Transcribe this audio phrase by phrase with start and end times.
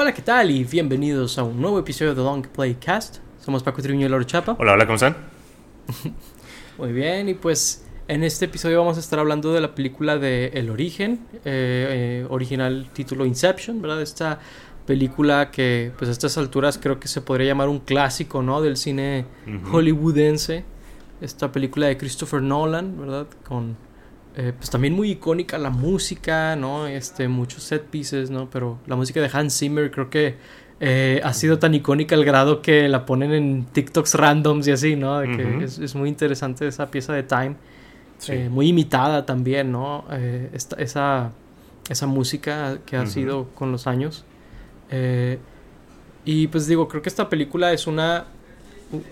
[0.00, 0.52] Hola, ¿qué tal?
[0.52, 3.16] Y bienvenidos a un nuevo episodio de Long Play Cast.
[3.40, 4.54] Somos Paco Triviño y Loro Chapa.
[4.56, 5.16] Hola, hola, ¿cómo están?
[6.78, 10.52] Muy bien, y pues en este episodio vamos a estar hablando de la película de
[10.54, 11.40] El Origen, eh,
[12.24, 14.00] eh, original título Inception, ¿verdad?
[14.00, 14.38] Esta
[14.86, 18.62] película que pues a estas alturas creo que se podría llamar un clásico, ¿no?
[18.62, 19.24] Del cine
[19.72, 20.64] hollywoodense.
[21.20, 23.26] Esta película de Christopher Nolan, ¿verdad?
[23.48, 23.76] Con
[24.40, 26.86] eh, pues también muy icónica la música, ¿no?
[26.86, 28.48] Este, muchos set pieces, ¿no?
[28.48, 30.36] Pero la música de Hans Zimmer creo que
[30.78, 34.94] eh, ha sido tan icónica al grado que la ponen en TikToks randoms y así,
[34.94, 35.20] ¿no?
[35.22, 37.56] que es, muy interesante esa pieza de Time.
[38.28, 40.04] Eh, muy imitada también, ¿no?
[40.52, 41.32] esa,
[41.88, 44.24] esa música que ha sido con los años.
[46.24, 48.26] y pues digo, creo que esta película es una...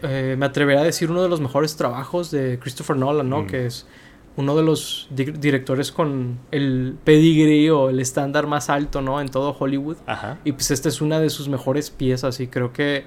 [0.03, 3.49] me atrevería a decir uno de los mejores trabajos de Christopher Nolan, ¿no?
[3.49, 3.89] Que es
[4.37, 9.21] uno de los directores con el pedigree o el estándar más alto, ¿no?
[9.21, 9.97] En todo Hollywood.
[10.07, 10.39] Ajá.
[10.45, 13.05] Y pues esta es una de sus mejores piezas y creo que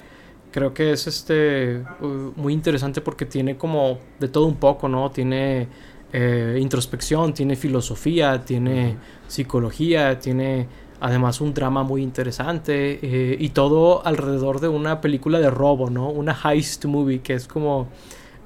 [0.51, 5.11] creo que es este uh, muy interesante porque tiene como de todo un poco, ¿no?
[5.11, 5.67] Tiene
[6.11, 10.67] eh, introspección, tiene filosofía, tiene psicología, tiene
[10.99, 16.09] además un drama muy interesante eh, y todo alrededor de una película de robo, ¿no?
[16.09, 17.87] Una heist movie que es como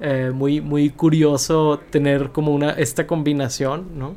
[0.02, 4.16] eh, muy, muy curioso tener como una, esta combinación, ¿no?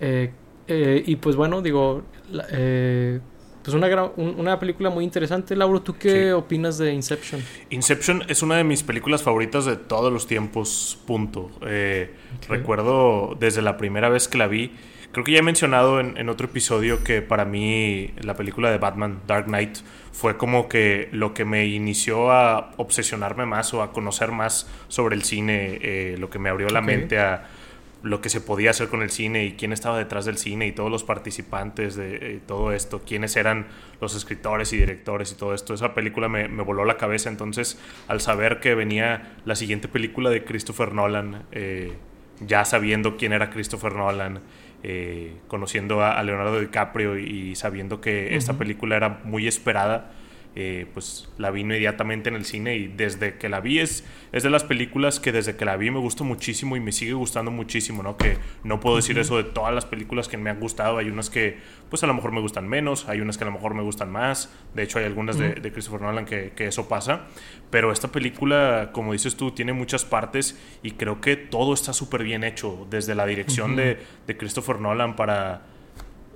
[0.00, 0.32] Eh,
[0.66, 5.54] eh, y pues bueno, digo, pues una, una película muy interesante.
[5.56, 7.42] Lauro, ¿tú qué opinas de Inception?
[7.70, 11.50] Inception es una de mis películas favoritas de todos los tiempos, punto.
[12.48, 14.72] Recuerdo desde la primera vez que la vi,
[15.14, 18.76] creo que ya he mencionado en, en otro episodio que para mí la película de
[18.76, 19.78] Batman, Dark Knight,
[20.14, 25.16] fue como que lo que me inició a obsesionarme más o a conocer más sobre
[25.16, 27.48] el cine, eh, lo que me abrió la mente a
[28.04, 30.72] lo que se podía hacer con el cine y quién estaba detrás del cine y
[30.72, 33.66] todos los participantes de eh, todo esto, quiénes eran
[34.00, 35.74] los escritores y directores y todo esto.
[35.74, 40.44] Esa película me, voló la cabeza, entonces al saber que venía la siguiente película de
[40.44, 41.94] Christopher Nolan, eh,
[42.40, 44.40] ya sabiendo quién era Christopher Nolan,
[44.86, 50.12] eh, conociendo a, Leonardo DiCaprio y, sabiendo que esta película era muy esperada,
[50.56, 54.44] eh, pues la vi inmediatamente en el cine y desde que la vi es, es
[54.44, 57.50] de las películas que desde que la vi me gustó muchísimo y me sigue gustando
[57.50, 58.16] muchísimo, ¿no?
[58.16, 61.28] Que no puedo decir eso de todas las películas que me han gustado, hay unas
[61.28, 61.58] que
[61.90, 64.12] pues a lo mejor me gustan menos, hay unas que a lo mejor me gustan
[64.12, 67.26] más, de hecho hay algunas de, Christopher Nolan que, que, eso pasa,
[67.70, 72.22] pero esta película, como dices tú, tiene muchas partes y creo que todo está súper
[72.22, 75.62] bien hecho, desde la dirección de, de Christopher Nolan para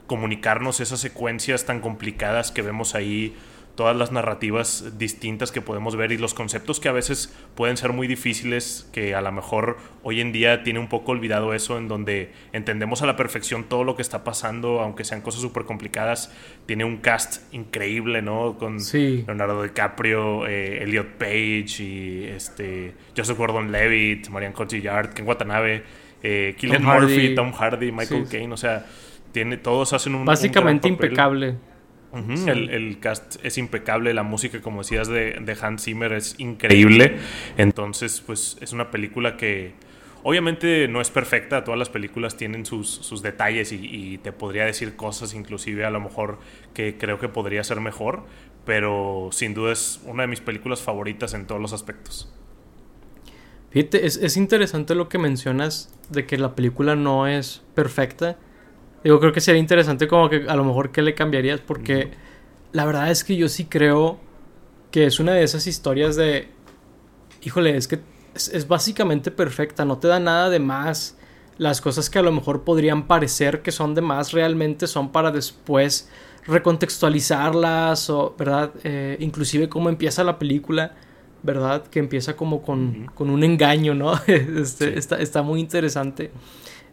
[0.08, 3.36] comunicarnos esas secuencias tan complicadas que vemos ahí
[3.78, 7.93] todas las narrativas distintas que podemos ver y los conceptos que a veces pueden ser
[7.93, 11.87] muy difíciles, que a lo mejor hoy en día tiene un poco olvidado eso, en
[11.87, 16.34] donde entendemos a la perfección todo lo que está pasando, aunque sean cosas súper complicadas.
[16.66, 18.59] Tiene un cast increíble, ¿no?
[18.59, 25.84] Con Leonardo DiCaprio, eh, Elliot Page y este, Joseph Gordon-Levitt, Marianne Cotillard, Ken Watanabe,
[26.25, 28.84] eh, Killian Murphy, Tom Hardy, Michael Caine, o sea,
[29.31, 30.25] tiene, todos hacen un...
[30.25, 31.67] Básicamente impecable
[32.12, 37.19] el, cast es impecable, la música, como decías, de, Hans Zimmer es increíble.
[37.56, 39.74] Entonces, pues es una película que
[40.22, 45.34] obviamente no es perfecta, todas las películas tienen sus, detalles y, te podría decir cosas,
[45.34, 46.38] inclusive a lo mejor
[46.74, 48.24] que creo que podría ser mejor,
[48.64, 52.32] pero sin duda es una de mis películas favoritas en todos los aspectos.
[53.70, 58.38] Fíjate, es, es interesante lo que mencionas de que la película no es perfecta
[59.04, 62.10] Digo, creo que sería interesante como que a lo mejor qué le cambiarías porque
[62.72, 64.19] la verdad es que yo sí creo
[64.91, 66.48] que es una de esas historias de,
[67.42, 68.00] híjole, es que
[68.34, 71.16] es, básicamente perfecta, no te da nada de más.
[71.59, 75.32] Las cosas que a lo mejor podrían parecer que son de más realmente son para
[75.32, 76.09] después
[76.47, 78.70] recontextualizarlas o, ¿verdad?
[78.84, 80.94] Eh, inclusive cómo empieza la película,
[81.42, 81.84] ¿verdad?
[81.88, 84.12] Que empieza como con, con un engaño, ¿no?
[84.27, 86.30] Este, está, está muy interesante.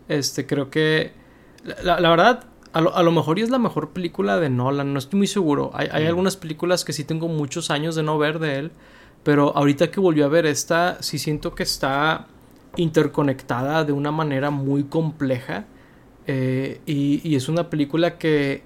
[0.07, 1.11] Este, creo que
[1.83, 4.99] la, verdad, a lo, a lo, mejor y es la mejor película de Nolan, no
[4.99, 5.71] estoy muy seguro.
[5.73, 6.07] Hay, hay, mm.
[6.07, 8.71] algunas películas que sí tengo muchos años de no ver de él,
[9.23, 12.27] pero ahorita que volví a ver esta, sí siento que está
[12.75, 15.65] interconectada de una manera muy compleja.
[16.27, 18.63] Eh, y, y, es una película que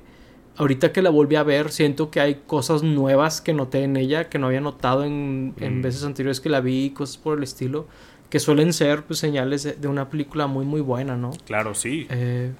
[0.58, 4.30] ahorita que la volví a ver, siento que hay cosas nuevas que noté en ella,
[4.30, 5.82] que no había notado en, en mm.
[5.82, 7.88] veces anteriores que la vi, cosas por el estilo,
[8.30, 11.32] que suelen ser pues, señales de, de, una película muy, muy buena, ¿no?
[11.46, 12.08] Claro, sí.
[12.10, 12.52] Eh,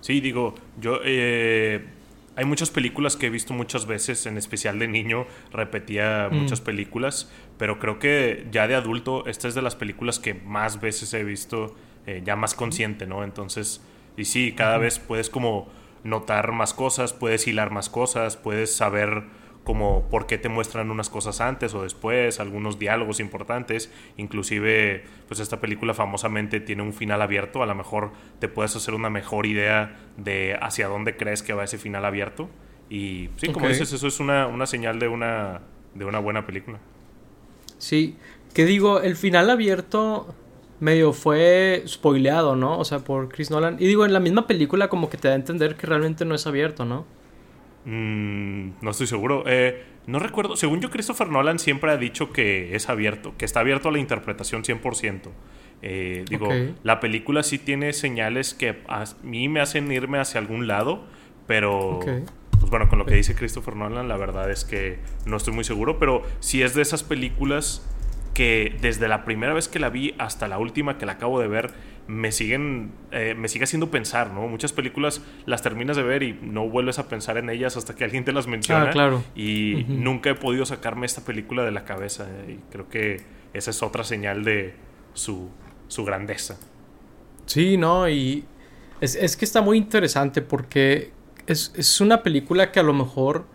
[0.00, 1.00] Sí, digo, yo...
[1.04, 1.84] Eh,
[2.36, 6.36] hay muchas películas que he visto muchas veces, en especial de niño, repetía mm.
[6.36, 10.78] muchas películas, pero creo que ya de adulto, esta es de las películas que más
[10.80, 11.74] veces he visto,
[12.06, 13.24] eh, ya más consciente, ¿no?
[13.24, 13.80] Entonces,
[14.18, 15.68] y sí, cada vez puedes como
[16.04, 19.24] notar más cosas, puedes hilar más cosas, puedes saber
[19.66, 25.40] como por qué te muestran unas cosas antes o después, algunos diálogos importantes, inclusive pues
[25.40, 29.44] esta película famosamente tiene un final abierto, a lo mejor te puedes hacer una mejor
[29.44, 32.48] idea de hacia dónde crees que va ese final abierto
[32.88, 35.62] y sí, como dices, eso es una, una señal de una,
[35.94, 36.78] de una buena película.
[37.78, 38.16] Sí,
[38.54, 40.32] que digo, el final abierto
[40.78, 42.78] medio fue spoileado, ¿no?
[42.78, 43.78] O sea, por Chris Nolan.
[43.80, 46.36] Y digo, en la misma película como que te da a entender que realmente no
[46.36, 47.04] es abierto, ¿no?
[47.86, 49.44] Mm, no estoy seguro.
[49.46, 50.56] Eh, no recuerdo.
[50.56, 53.98] Según yo, Christopher Nolan siempre ha dicho que es abierto, que está abierto a la
[53.98, 55.30] interpretación 100%.
[55.82, 56.48] Eh, digo,
[56.82, 61.04] la película sí tiene señales que a mí me hacen irme hacia algún lado,
[61.46, 62.00] pero...
[62.58, 65.62] Pues bueno, con lo que dice Christopher Nolan, la verdad es que no estoy muy
[65.62, 67.86] seguro, pero si es de esas películas
[68.36, 71.48] que desde la primera vez que la vi hasta la última que la acabo de
[71.48, 71.72] ver,
[72.06, 74.46] me siguen, eh, me sigue haciendo pensar, ¿no?
[74.46, 78.04] Muchas películas las terminas de ver y no vuelves a pensar en ellas hasta que
[78.04, 78.90] alguien te las menciona.
[78.90, 79.24] Ah, claro.
[79.34, 82.28] Y nunca he podido sacarme esta película de la cabeza.
[82.46, 83.22] Y creo que
[83.54, 84.74] esa es otra señal de
[85.14, 85.48] su,
[85.88, 86.58] su grandeza.
[87.46, 88.06] Sí, ¿no?
[88.06, 88.44] Y
[89.00, 91.10] es, es que está muy interesante porque
[91.46, 93.46] es, es una película que a lo mejor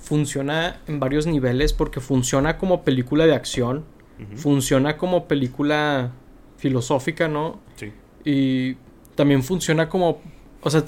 [0.00, 3.94] funciona en varios niveles porque funciona como película de acción
[4.36, 6.12] funciona como película
[6.56, 7.60] filosófica, ¿no?
[7.76, 7.92] Sí.
[8.24, 8.76] Y
[9.14, 10.20] también funciona como,
[10.62, 10.84] o sea,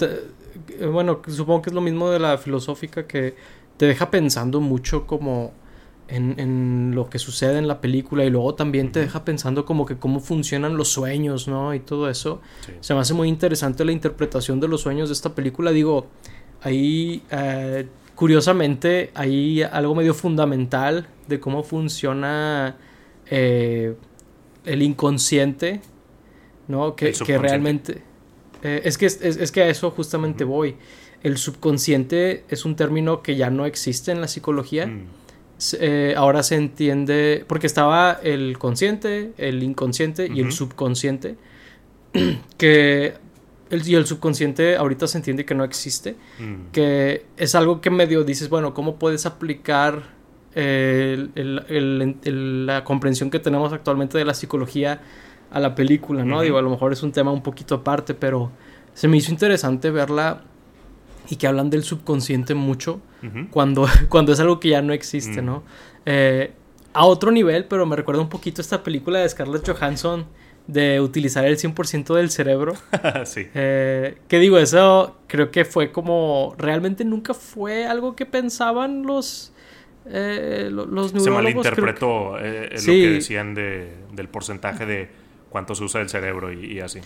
[0.90, 3.34] bueno, supongo que es lo mismo de la filosófica que
[3.76, 5.52] te deja pensando mucho como
[6.08, 9.96] en, lo que sucede en la película y luego también te deja pensando como que
[9.96, 11.74] cómo funcionan los sueños, ¿no?
[11.74, 12.40] Y todo eso.
[12.80, 15.70] Se me hace muy interesante la interpretación de los sueños de esta película.
[15.70, 16.06] Digo,
[16.62, 22.76] ahí, eh, curiosamente, hay algo medio fundamental de cómo funciona
[23.30, 23.94] eh,
[24.64, 25.80] el inconsciente,
[26.68, 26.94] ¿no?
[26.94, 28.02] Que, realmente...
[28.62, 30.76] Eh, es, que, es, que a eso justamente voy.
[31.22, 34.86] El subconsciente es un término que ya no existe en la psicología.
[34.86, 35.06] Mm.
[35.80, 41.36] Eh, ahora se entiende, porque estaba el consciente, el inconsciente y el subconsciente,
[42.58, 43.14] que
[43.70, 46.70] el, y el subconsciente ahorita se entiende que no existe, mm.
[46.72, 50.17] que es algo que medio dices, bueno, ¿cómo puedes aplicar
[52.24, 55.00] la comprensión que tenemos actualmente de la psicología
[55.50, 56.40] a la película, ¿no?
[56.42, 58.50] Digo, a lo mejor es un tema un poquito aparte, pero
[58.94, 60.42] se me hizo interesante verla
[61.30, 63.00] y que hablan del subconsciente mucho
[63.50, 65.62] cuando, cuando es algo que ya no existe, ¿no?
[66.06, 66.52] Eh,
[66.92, 70.26] a otro nivel, pero me recuerda un poquito esta película de Scarlett Johansson
[70.66, 72.74] de utilizar el 100% del cerebro.
[73.24, 73.46] sí.
[73.54, 76.54] Eh, que digo, eso creo que fue como...
[76.58, 79.52] Realmente nunca fue algo que pensaban los
[80.10, 85.08] eh, los Se malinterpretó eh, lo que decían de, del porcentaje de
[85.50, 87.00] cuánto se usa el cerebro y, así.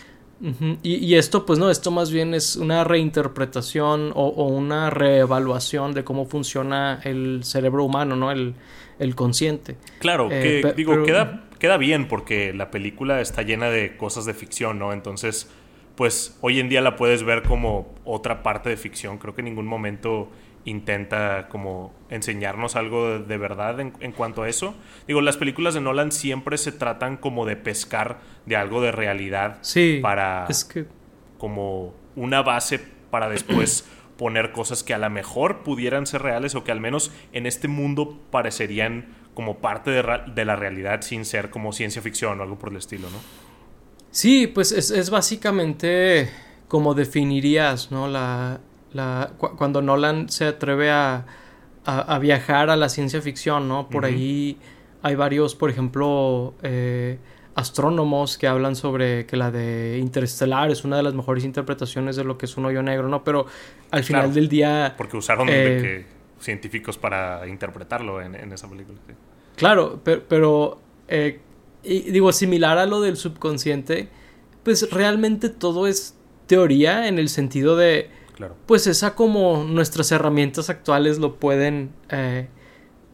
[0.83, 6.27] y, esto, pues no, esto más bien es una reinterpretación o, una reevaluación de cómo
[6.27, 8.31] funciona el cerebro humano, ¿no?
[8.31, 8.55] El,
[8.99, 9.77] el consciente.
[9.99, 14.35] Claro, eh, que digo, queda, queda bien porque la película está llena de cosas de
[14.35, 14.93] ficción, ¿no?
[14.93, 15.51] Entonces,
[15.97, 19.19] pues hoy en día la puedes ver como otra parte de ficción.
[19.19, 20.31] Creo que en ningún momento
[20.65, 24.75] intenta como enseñarnos algo de, verdad en, cuanto a eso.
[25.07, 29.59] Digo, las películas de Nolan siempre se tratan como de pescar de algo de realidad
[29.63, 30.87] sí, para es que...
[31.39, 36.65] como una base para después poner cosas que a lo mejor pudieran ser reales o
[36.65, 41.73] que al menos en este mundo parecerían como parte de, la realidad sin ser como
[41.73, 43.19] ciencia ficción o algo por el estilo, ¿no?
[44.11, 46.29] Sí, pues es, es básicamente
[46.69, 48.09] como definirías, ¿no?
[48.09, 48.61] La,
[49.57, 51.25] cuando Nolan se atreve a,
[52.21, 53.89] viajar a la ciencia ficción, ¿no?
[53.89, 54.59] Por ahí
[55.03, 57.19] hay varios, por ejemplo, eh,
[57.55, 62.25] astrónomos que hablan sobre que la de Interestelar es una de las mejores interpretaciones de
[62.25, 63.25] lo que es un hoyo negro, ¿no?
[63.25, 63.47] Pero
[63.91, 64.95] al final del día...
[64.97, 66.07] Porque usaron eh,
[66.41, 68.99] científicos para interpretarlo en, esa película.
[69.57, 71.41] Claro, pero, eh,
[71.83, 74.09] digo, similar a lo del subconsciente,
[74.63, 78.11] pues realmente todo es teoría en el sentido de
[78.67, 82.49] pues esa como nuestras herramientas actuales lo pueden eh,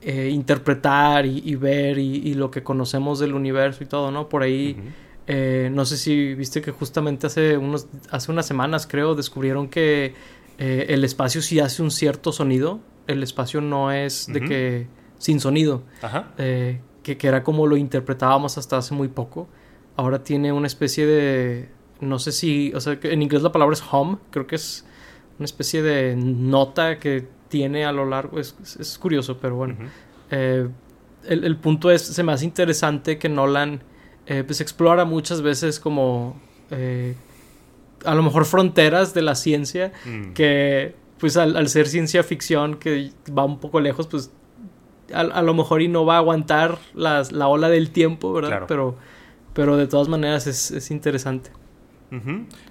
[0.00, 4.28] eh, interpretar y, ver y, lo que conocemos del universo y todo, ¿no?
[4.28, 4.76] Por ahí,
[5.26, 10.14] eh, no sé si viste que justamente hace, unos, hace unas semanas creo descubrieron que
[10.58, 14.86] el espacio sí hace un cierto sonido, el espacio no es de que
[15.18, 15.82] sin sonido,
[17.02, 19.48] que, que era como lo interpretábamos hasta hace muy poco.
[19.96, 21.68] Ahora tiene una especie de,
[22.00, 24.84] no sé si, o sea, en inglés la palabra es hum, creo que es
[25.38, 28.38] una especie de nota que tiene a lo largo.
[28.40, 29.76] Es, es curioso, pero bueno.
[30.30, 30.68] Eh,
[31.24, 33.82] el, punto es, se me hace interesante que Nolan
[34.26, 36.40] eh, pues explora muchas veces como
[36.70, 37.14] eh,
[38.04, 40.32] a lo mejor fronteras de la ciencia Mm.
[40.34, 44.30] que pues al, al ser ciencia ficción que va un poco lejos pues
[45.12, 48.50] a, a lo mejor y no va a aguantar las- la ola del tiempo, ¿verdad?
[48.50, 48.66] Claro.
[48.68, 48.96] Pero,
[49.54, 51.50] pero de todas maneras es, es interesante.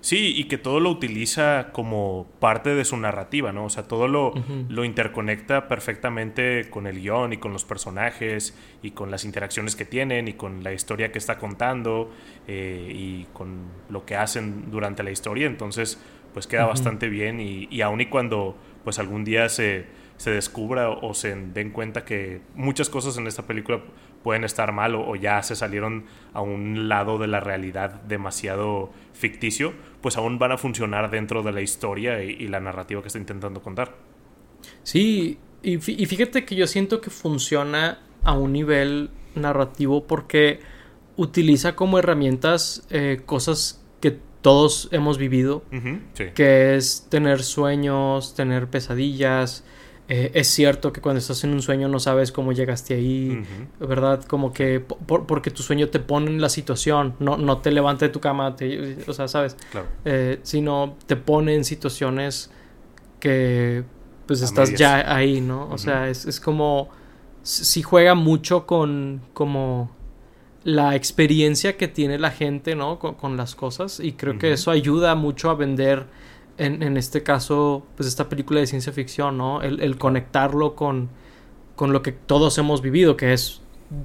[0.02, 3.66] Sí, y que todo lo utiliza como parte de su narrativa, ¿no?
[3.66, 4.34] O sea, todo lo,
[4.70, 9.86] lo interconecta perfectamente con el guion y con los personajes y con las interacciones que
[9.86, 12.12] tienen y con la historia que está contando
[12.48, 15.46] eh, y con lo que hacen durante la historia.
[15.46, 16.02] Entonces,
[16.34, 19.86] pues queda bastante bien y, y aun y cuando pues algún día se,
[20.18, 23.82] se descubra o, o se den cuenta que muchas cosas en esta película
[24.24, 28.92] pueden estar mal o, o ya se salieron a un lado de la realidad demasiado
[29.14, 33.08] ficticio, pues aún van a funcionar dentro de la historia y, y la narrativa que
[33.08, 33.96] está intentando contar.
[34.84, 40.60] Sí, y, fí- y fíjate que yo siento que funciona a un nivel narrativo porque
[41.16, 45.64] utiliza como herramientas eh, cosas que todos hemos vivido,
[46.14, 46.26] sí.
[46.36, 49.64] que es tener sueños, tener pesadillas.
[50.10, 53.44] Eh, es cierto que cuando estás en un sueño no sabes cómo llegaste ahí.
[53.80, 54.24] ¿verdad?
[54.24, 57.72] Como que po- por- porque tu sueño te pone en la situación, no, no te
[57.72, 59.58] levanta de tu cama, te- o sea, ¿sabes?
[59.72, 59.88] Claro.
[60.06, 62.50] Eh, sino te pone en situaciones
[63.20, 63.84] que
[64.26, 64.80] pues A estás medias.
[64.80, 65.68] ya ahí, ¿no?
[65.72, 66.90] O sea, es, es como
[67.44, 69.92] si juega mucho con como
[70.64, 73.00] la experiencia que tiene la gente, ¿no?
[73.00, 76.06] Con, con las cosas y creo que eso ayuda mucho a vender
[76.58, 79.62] en, en este caso pues esta película de ciencia ficción, ¿no?
[79.62, 81.10] El, el conectarlo con,
[81.76, 83.62] con lo que todos hemos vivido, que es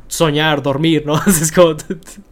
[0.08, 1.14] soñar, dormir, ¿no?
[1.26, 1.76] es como...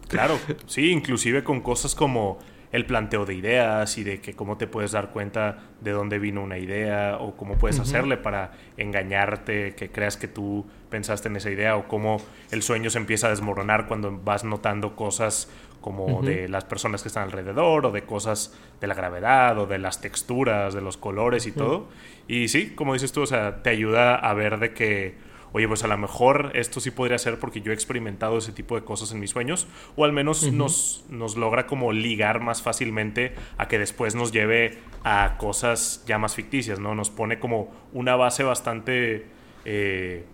[0.07, 0.37] Claro,
[0.67, 2.39] sí, inclusive con cosas como
[2.71, 6.41] el planteo de ideas y de que cómo te puedes dar cuenta de dónde vino
[6.41, 11.49] una idea o cómo puedes hacerle para engañarte, que creas que tú pensaste en esa
[11.49, 15.49] idea o cómo el sueño se empieza a desmoronar cuando vas notando cosas
[15.81, 19.79] como de las personas que están alrededor o de cosas de la gravedad o de
[19.79, 21.87] las texturas, de los colores y todo.
[22.27, 25.15] Y sí, como dices tú, o sea, te ayuda a ver de que
[25.53, 28.75] oye, pues a lo mejor esto sí podría ser porque yo he experimentado ese tipo
[28.75, 33.35] de cosas en mis sueños, o al menos nos, nos logra como ligar más fácilmente
[33.57, 36.95] a que después nos lleve a cosas ya más ficticias, ¿no?
[36.95, 39.25] Nos pone como una base bastante...
[39.65, 40.25] eh,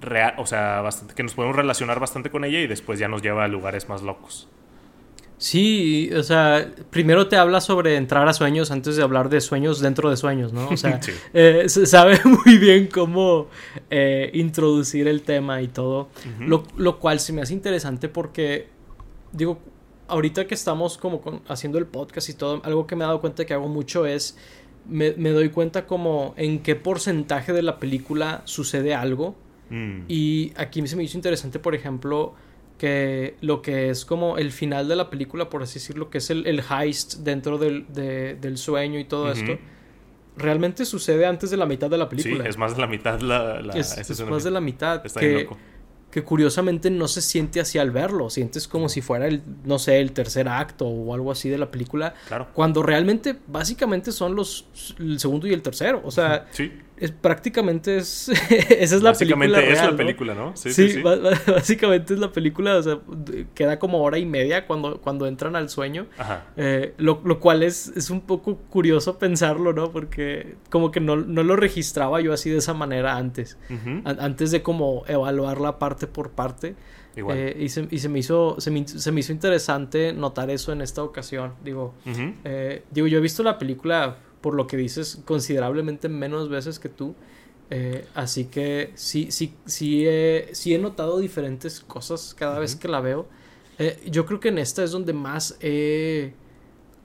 [0.00, 3.22] real, o sea, bastante, que nos podemos relacionar bastante con ella y después ya nos
[3.22, 4.48] lleva a lugares más locos.
[5.36, 9.80] Sí, o sea, primero te habla sobre entrar a sueños antes de hablar de sueños
[9.80, 10.68] dentro de sueños, ¿no?
[10.68, 11.10] O sea, Sí.
[11.34, 13.48] eh, se sabe muy bien cómo
[13.90, 16.08] eh, introducir el tema y todo,
[16.40, 18.68] lo, lo cual se me hace interesante porque,
[19.32, 19.58] digo,
[20.08, 23.20] ahorita que estamos como con- haciendo el podcast y todo, algo que me he dado
[23.20, 24.38] cuenta que hago mucho es,
[24.88, 29.34] me, me doy cuenta como en qué porcentaje de la película sucede algo
[29.70, 30.02] Mm.
[30.08, 32.34] y aquí se me hizo interesante, por ejemplo,
[32.78, 36.30] que lo que es como el final de la película, por así decirlo, que es
[36.30, 39.58] el, el heist dentro del, de- del sueño y todo esto,
[40.36, 42.48] realmente sucede antes de la mitad de la Sí, película.
[42.48, 43.60] es más de la mitad la...
[43.62, 45.04] la Es- más de la mitad.
[45.06, 45.56] Está Que, loco.
[46.10, 48.28] que curiosamente no se siente así al verlo.
[48.30, 51.70] Sientes como si fuera el, no sé, el tercer acto o algo así de la
[51.70, 52.14] película.
[52.26, 52.48] Claro.
[52.52, 54.66] Cuando realmente, básicamente son los
[54.98, 56.02] el segundo y el tercero.
[56.04, 59.96] O sea, Sí, es prácticamente es esa es la básicamente película es real, la ¿no?
[59.96, 60.56] película, ¿no?
[60.56, 61.02] Sí, Sí, sí,
[61.46, 62.98] básicamente es la película, o sea,
[63.54, 66.46] queda como hora y media cuando, cuando entran al sueño, Ajá.
[66.56, 69.90] eh, lo, lo cual es, es un poco curioso pensarlo, ¿no?
[69.90, 73.58] Porque como que no, no lo registraba yo así de esa manera antes,
[74.04, 76.74] antes de como evaluarla parte por parte,
[77.16, 77.36] Igual.
[77.38, 80.72] eh, y, se, y se me hizo, se me, se me hizo interesante notar eso
[80.72, 81.94] en esta ocasión, digo,
[82.44, 86.90] eh, digo, yo he visto la película, por lo que dices, considerablemente menos veces que
[86.90, 87.14] tú.
[87.70, 90.06] eh, así que sí, sí, sí,
[90.52, 93.26] sí he notado diferentes cosas cada vez que la veo.
[93.78, 96.34] Eh, yo creo que en esta es donde más he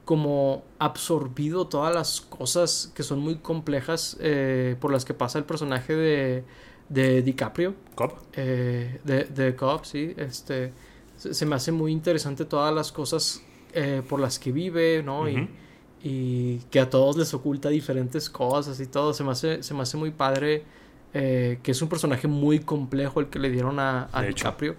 [0.03, 5.45] como absorbido todas las cosas que son muy complejas eh, por las que pasa el
[5.45, 6.43] personaje de,
[6.89, 8.19] de DiCaprio Cop.
[8.35, 8.99] de,
[9.33, 10.73] de Cobb, sí, este,
[11.15, 13.41] se, se me hace muy interesante todas las cosas
[14.09, 15.29] por las que vive, ¿no?
[15.29, 15.47] Y,
[16.03, 19.81] y que a todos les oculta diferentes cosas y todo, se me hace, se me
[19.81, 20.63] hace muy padre,
[21.13, 24.09] eh, que es un personaje muy complejo el que le dieron a.
[24.27, 24.75] DiCaprio,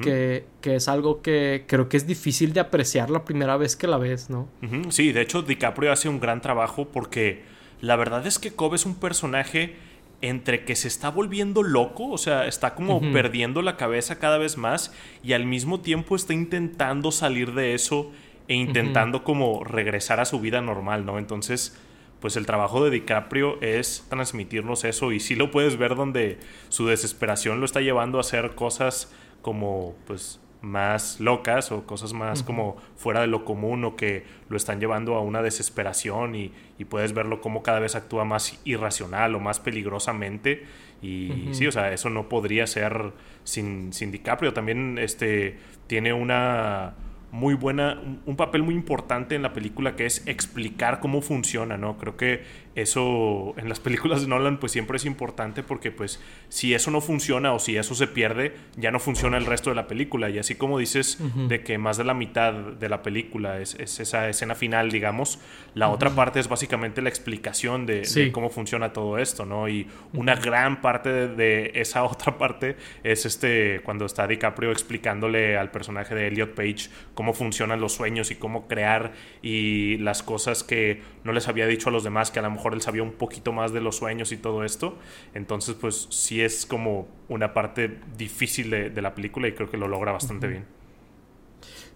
[0.00, 3.88] que, que es algo que creo que es difícil de apreciar la primera vez que
[3.88, 4.48] la ves, ¿no?
[4.90, 7.42] Sí, de hecho DiCaprio hace un gran trabajo porque
[7.80, 9.74] la verdad es que Cobb es un personaje
[10.20, 14.56] entre que se está volviendo loco, o sea, está como perdiendo la cabeza cada vez
[14.56, 14.92] más
[15.24, 18.12] y al mismo tiempo está intentando salir de eso
[18.48, 21.18] e intentando como regresar a su vida normal, ¿no?
[21.18, 21.78] Entonces,
[22.20, 26.86] pues el trabajo de DiCaprio es transmitirnos eso y sí lo puedes ver donde su
[26.86, 32.76] desesperación lo está llevando a hacer cosas como, pues, más locas o cosas más como
[32.96, 36.52] fuera de lo común o que lo están llevando a una desesperación y,
[36.88, 40.64] puedes verlo como cada vez actúa más irracional o más peligrosamente
[41.00, 43.12] y sí, o sea, eso no podría ser
[43.44, 44.52] sin, sin DiCaprio.
[44.52, 46.94] También este, tiene una
[47.32, 51.96] muy buena, un papel muy importante en la película que es explicar cómo funciona, ¿no?
[51.96, 52.42] Creo que
[52.74, 57.00] eso en las películas de Nolan pues siempre es importante porque pues si eso no
[57.00, 60.30] funciona o si eso se pierde, ya no funciona el resto de la película.
[60.30, 64.28] Y así como dices de que más de la mitad de la película es, esa
[64.28, 65.38] escena final, digamos,
[65.74, 69.68] la otra parte es básicamente la explicación de, cómo funciona todo esto, ¿no?
[69.68, 75.56] Y una gran parte de, de, esa otra parte es este cuando está DiCaprio explicándole
[75.56, 79.12] al personaje de Elliot Page cómo funcionan los sueños y cómo crear
[79.42, 82.61] y las cosas que no les había dicho a los demás, que a lo mejor
[82.70, 84.96] él sabía un poquito más de los sueños y todo esto.
[85.34, 89.88] Entonces, pues sí es como una parte difícil de, la película y creo que lo
[89.88, 90.64] logra bastante bien.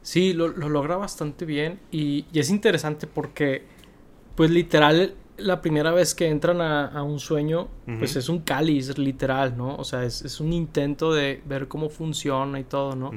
[0.02, 3.64] Sí, lo, logra bastante bien y, es interesante porque,
[4.35, 7.68] pues literal, la primera vez que entran a, un sueño,
[7.99, 9.76] pues es un cáliz, literal, ¿no?
[9.76, 13.11] O sea, es, un intento de ver cómo funciona y todo, ¿no?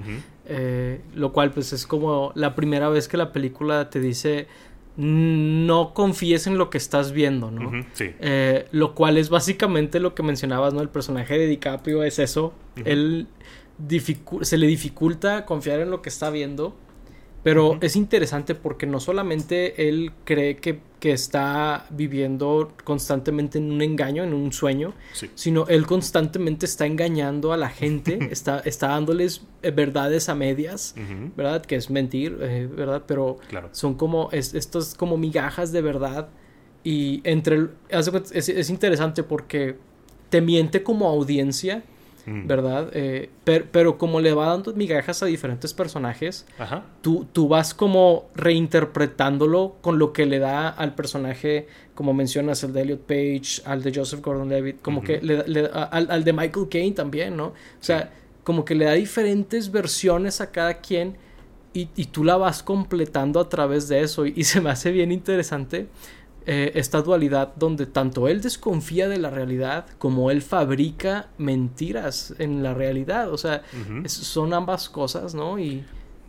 [0.45, 4.47] Eh, lo cual, pues es como la primera vez que la película te dice,
[4.99, 7.71] no confíes en lo que estás viendo, ¿no?
[7.93, 8.11] sí.
[8.19, 10.81] Eh, lo cual es básicamente lo que mencionabas, ¿no?
[10.81, 12.53] El personaje de DiCaprio es eso.
[12.83, 13.27] Él
[14.41, 16.75] se le dificulta confiar en lo que está viendo
[17.43, 24.25] pero es interesante porque no solamente él cree que, está viviendo constantemente en un engaño,
[24.25, 24.93] en un sueño,
[25.33, 30.95] sino él constantemente está engañando a la gente, está, está dándoles eh, verdades a medias,
[31.37, 31.65] ¿verdad?
[31.65, 33.03] Que es mentir, eh, ¿verdad?
[33.07, 33.37] Pero
[33.71, 36.27] son como es, estos como migajas de verdad
[36.83, 37.69] y entre...
[37.89, 39.77] Es, es interesante porque
[40.29, 41.83] te miente como audiencia
[42.45, 42.89] ¿verdad?
[42.93, 46.45] Eh, pero como le va dando migajas a diferentes personajes,
[47.01, 52.73] Tú, tú vas como reinterpretándolo con lo que le da al personaje, como mencionas, el
[52.73, 57.37] de Elliot Page, al de Joseph Gordon-Levitt, como que le, al, de Michael Caine también,
[57.37, 57.47] ¿no?
[57.47, 58.11] O sea,
[58.43, 61.17] como que le da diferentes versiones a cada quien
[61.71, 65.87] y, tú la vas completando a través de eso y se me hace bien interesante
[66.51, 72.63] eh, esta dualidad donde tanto él desconfía de la realidad como él fabrica mentiras en
[72.63, 73.31] la realidad.
[73.31, 73.61] O sea,
[74.07, 75.59] son ambas cosas, ¿no?
[75.59, 75.85] Y,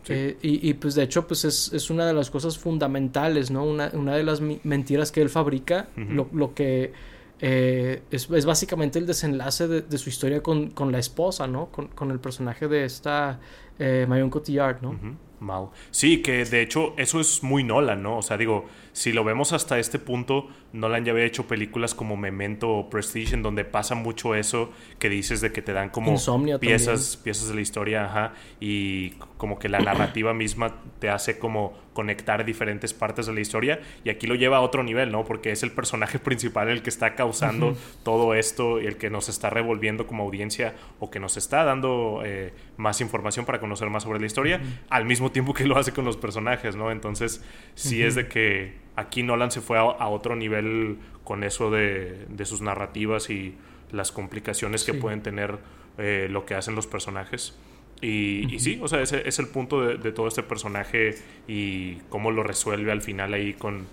[0.09, 3.63] eh, y, pues de hecho, pues es, una de las cosas fundamentales, ¿no?
[3.63, 6.93] Una, de las mentiras que él fabrica, lo, que
[7.39, 11.71] eh, es, básicamente el desenlace de, su historia con, la esposa, ¿no?
[11.71, 13.39] Con, el personaje de esta
[13.79, 14.99] Marion Cotillard, ¿no?
[15.41, 15.69] Mal.
[15.89, 18.17] Sí, que de hecho eso es muy Nolan, ¿no?
[18.17, 22.15] O sea, digo, si lo vemos hasta este punto, Nolan ya había hecho películas como
[22.15, 26.15] Memento o Prestige, en donde pasa mucho eso que dices de que te dan como
[26.59, 31.73] piezas, piezas de la historia, ajá, y como que la narrativa misma te hace como
[31.93, 35.25] conectar diferentes partes de la historia, y aquí lo lleva a otro nivel, ¿no?
[35.25, 39.29] Porque es el personaje principal el que está causando todo esto y el que nos
[39.29, 44.03] está revolviendo como audiencia o que nos está dando eh, más información para conocer más
[44.03, 46.91] sobre la historia, al mismo tiempo que lo hace con los personajes, ¿no?
[46.91, 47.43] Entonces,
[47.75, 52.61] sí es de que aquí Nolan se fue a, otro nivel con eso de, sus
[52.61, 53.55] narrativas y
[53.91, 55.59] las complicaciones que pueden tener
[55.97, 57.57] eh, lo que hacen los personajes.
[58.01, 61.15] Y, sí, o sea, ese es el punto de, todo este personaje
[61.47, 63.85] y cómo lo resuelve al final ahí con,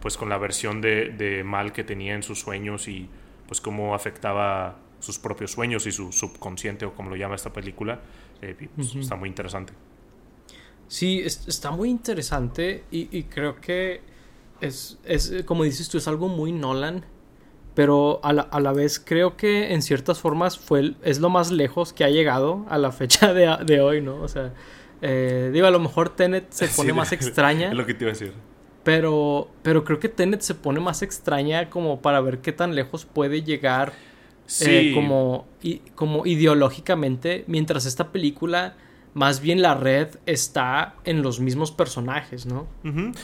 [0.00, 3.08] pues, con la versión de, mal que tenía en sus sueños y
[3.46, 8.00] pues cómo afectaba sus propios sueños y su subconsciente o como lo llama esta película.
[8.42, 9.72] Eh, pues, está muy interesante.
[10.86, 14.02] Sí, está muy interesante y, creo que
[14.60, 14.98] es,
[15.46, 17.04] como dices tú, es algo muy Nolan,
[17.78, 22.02] pero a la, vez creo que en ciertas formas fue es lo más lejos que
[22.02, 24.20] ha llegado a la fecha de, hoy, ¿no?
[24.20, 24.52] O sea,
[25.00, 27.68] eh, digo, a lo mejor Tenet se pone más extraña.
[27.68, 28.32] Es lo que te iba a decir.
[28.82, 33.04] Pero, pero creo que Tenet se pone más extraña como para ver qué tan lejos
[33.04, 33.92] puede llegar
[34.62, 35.46] eh, como,
[35.94, 38.74] como ideológicamente, mientras esta película
[39.18, 42.68] más bien la red está en los mismos personajes, ¿no?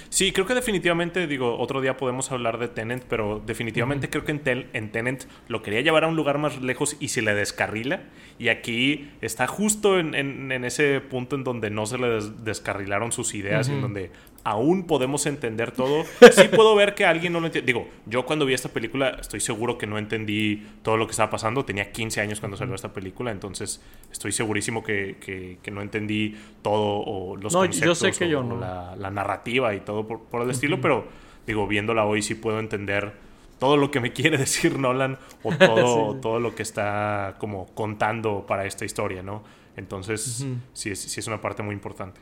[0.08, 4.32] Sí, creo que definitivamente, digo, otro día podemos hablar de Tenant, pero definitivamente creo que
[4.32, 8.02] en, en, Tenant lo quería llevar a un lugar más lejos y se le descarrila.
[8.40, 12.08] Y aquí está justo en, ese punto en donde no se le
[12.42, 14.10] descarrilaron sus ideas, y en donde
[14.44, 16.04] aún podemos entender todo.
[16.34, 17.66] Sí puedo ver que alguien no lo entiende.
[17.66, 21.30] Digo, yo cuando vi esta película estoy seguro que no entendí todo lo que estaba
[21.30, 21.64] pasando.
[21.64, 27.36] Tenía 15 años cuando salió esta película, entonces estoy segurísimo que, no entendí todo o
[27.36, 28.56] los conceptos yo sé que yo no.
[28.58, 31.06] la, narrativa y todo por, el estilo, pero
[31.46, 33.12] digo, viéndola hoy sí puedo entender
[33.58, 38.44] todo lo que me quiere decir Nolan o todo, todo lo que está como contando
[38.46, 39.42] para esta historia, ¿no?
[39.76, 42.20] Entonces, sí, es, sí es una parte muy importante.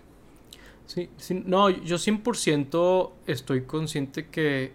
[0.92, 4.72] Sí, sí, no, yo 100% estoy consciente que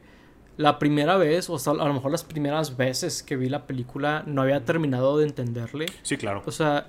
[0.58, 4.24] la primera vez, o sea, a lo mejor las primeras veces que vi la película
[4.26, 5.86] no había terminado de entenderle.
[6.02, 6.42] Sí, claro.
[6.48, 6.88] O sea,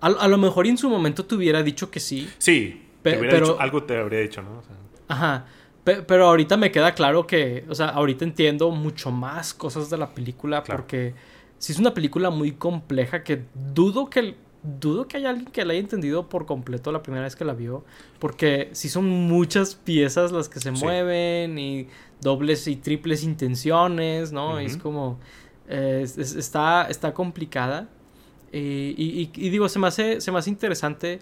[0.00, 2.30] a, lo mejor en su momento te hubiera dicho que sí.
[2.38, 4.62] Sí, pero algo te habría dicho, ¿no?
[5.08, 5.46] Ajá.
[5.82, 10.14] pero ahorita me queda claro que, o sea, ahorita entiendo mucho más cosas de la
[10.14, 11.14] película porque
[11.58, 13.42] si es una película muy compleja que
[13.74, 17.36] dudo que dudo que haya alguien que la haya entendido por completo la primera vez
[17.36, 17.84] que la vio.
[18.18, 21.88] Porque si son muchas piezas las que se mueven y
[22.20, 24.58] dobles y triples intenciones, ¿no?
[24.58, 25.18] Es como...
[25.68, 27.88] está, está complicada.
[28.52, 31.20] Y, digo, se me hace, se me hace interesante.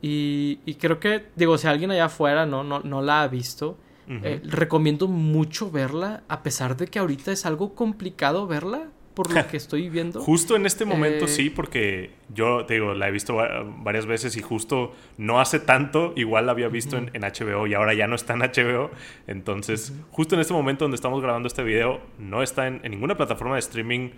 [0.00, 3.76] Y, creo que, digo, si alguien allá afuera no, no, no la ha visto,
[4.08, 9.46] eh, recomiendo mucho verla, a pesar de que ahorita es algo complicado verla por lo
[9.46, 10.20] que estoy viendo.
[10.24, 13.36] justo en este momento eh, sí, porque yo te digo, la he visto
[13.78, 17.94] varias veces y justo no hace tanto, igual la había visto en, HBO y ahora
[17.94, 18.90] ya no está en HBO.
[19.26, 23.54] Entonces, justo en este momento donde estamos grabando este video, no está en, ninguna plataforma
[23.54, 24.10] de streaming.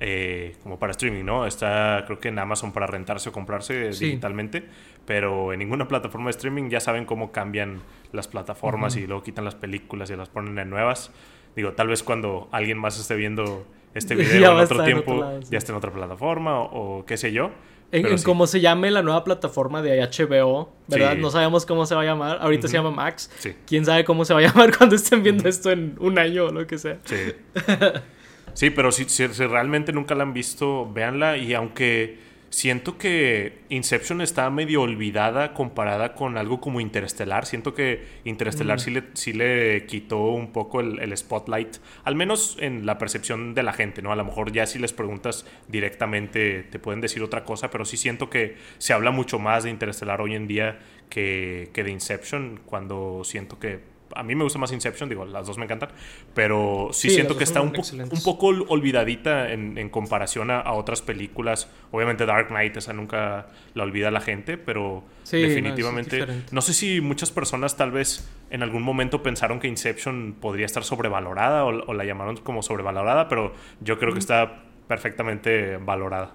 [0.00, 1.44] Eh, como para streaming, ¿no?
[1.44, 4.62] Está creo que en Amazon para rentarse o comprarse digitalmente,
[5.04, 7.80] pero en ninguna plataforma de streaming ya saben cómo cambian
[8.12, 11.10] las plataformas y luego quitan las películas y las ponen en nuevas.
[11.56, 13.66] Digo, tal vez cuando alguien más esté viendo
[13.98, 17.50] este video en otro tiempo ya está en otra plataforma o, qué sé yo.
[17.90, 21.16] En, cómo se llame la nueva plataforma de HBO, ¿verdad?
[21.16, 22.38] No sabemos cómo se va a llamar.
[22.40, 23.30] Ahorita se llama Max.
[23.66, 26.50] Quién sabe cómo se va a llamar cuando estén viendo esto en un año o
[26.50, 26.98] lo que sea.
[27.04, 27.16] Sí.
[28.52, 31.38] sí, pero si, si realmente nunca la han visto, véanla.
[31.38, 37.44] Y aunque Siento que Inception está medio olvidada comparada con algo como Interestelar.
[37.44, 39.10] Siento que Interestelar mm.
[39.14, 44.00] sí, le, quitó un poco el, spotlight, al menos en la percepción de la gente,
[44.00, 44.12] ¿no?
[44.12, 47.98] A lo mejor ya si les preguntas directamente te pueden decir otra cosa, pero sí
[47.98, 50.78] siento que se habla mucho más de Interestelar hoy en día
[51.10, 55.46] que, que de Inception, cuando siento que a mí me gusta más Inception, digo, las
[55.46, 55.90] dos me encantan,
[56.34, 61.70] pero sí, siento que está un, un, poco olvidadita en, comparación a, otras películas.
[61.92, 66.26] Obviamente Dark Knight, esa nunca la olvida la gente, pero definitivamente...
[66.50, 70.82] No, sé si muchas personas tal vez en algún momento pensaron que Inception podría estar
[70.82, 76.32] sobrevalorada o, la llamaron como sobrevalorada, pero yo creo que está perfectamente valorada.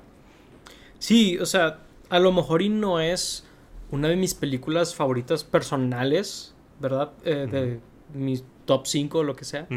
[1.00, 3.46] Sí, o sea, a lo mejor y no es
[3.92, 7.12] una de mis películas favoritas personales ¿verdad?
[7.24, 7.80] Eh, de
[8.14, 9.68] mis top 5 o lo que sea.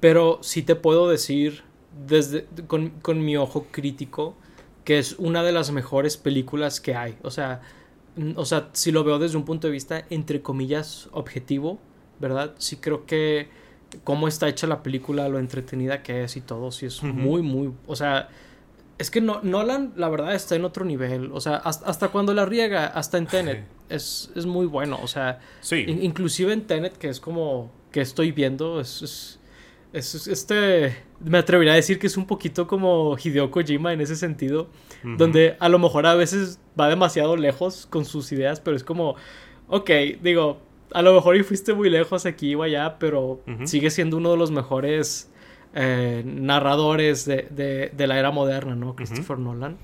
[0.00, 1.62] Pero sí te puedo decir,
[2.06, 4.34] desde, con, mi ojo crítico,
[4.84, 7.16] que es una de las mejores películas que hay.
[7.22, 7.60] O sea,
[8.36, 11.78] o sea, si lo veo desde un punto de vista, entre comillas, objetivo,
[12.20, 12.54] ¿verdad?
[12.58, 13.48] Sí creo que
[14.04, 17.72] cómo está hecha la película, lo entretenida que es y todo, sí es muy, muy...
[17.86, 18.28] O sea,
[18.98, 21.30] es que no, Nolan, la verdad, está en otro nivel.
[21.32, 24.98] O sea, hasta, cuando la riega, hasta en Tenet, es, es, muy bueno.
[25.02, 29.38] O sea, inclusive en Tenet, que es como que estoy viendo, es,
[29.92, 31.04] es, este...
[31.20, 34.68] Me atrevería a decir que es un poquito como Hideo Kojima en ese sentido,
[35.02, 39.16] donde a lo mejor a veces va demasiado lejos con sus ideas, pero es como,
[39.68, 40.60] ok, digo,
[40.92, 44.36] a lo mejor y fuiste muy lejos aquí o allá, pero sigue siendo uno de
[44.36, 45.30] los mejores
[45.78, 48.96] eh, narradores de, la era moderna, ¿no?
[48.96, 49.76] Christopher Nolan.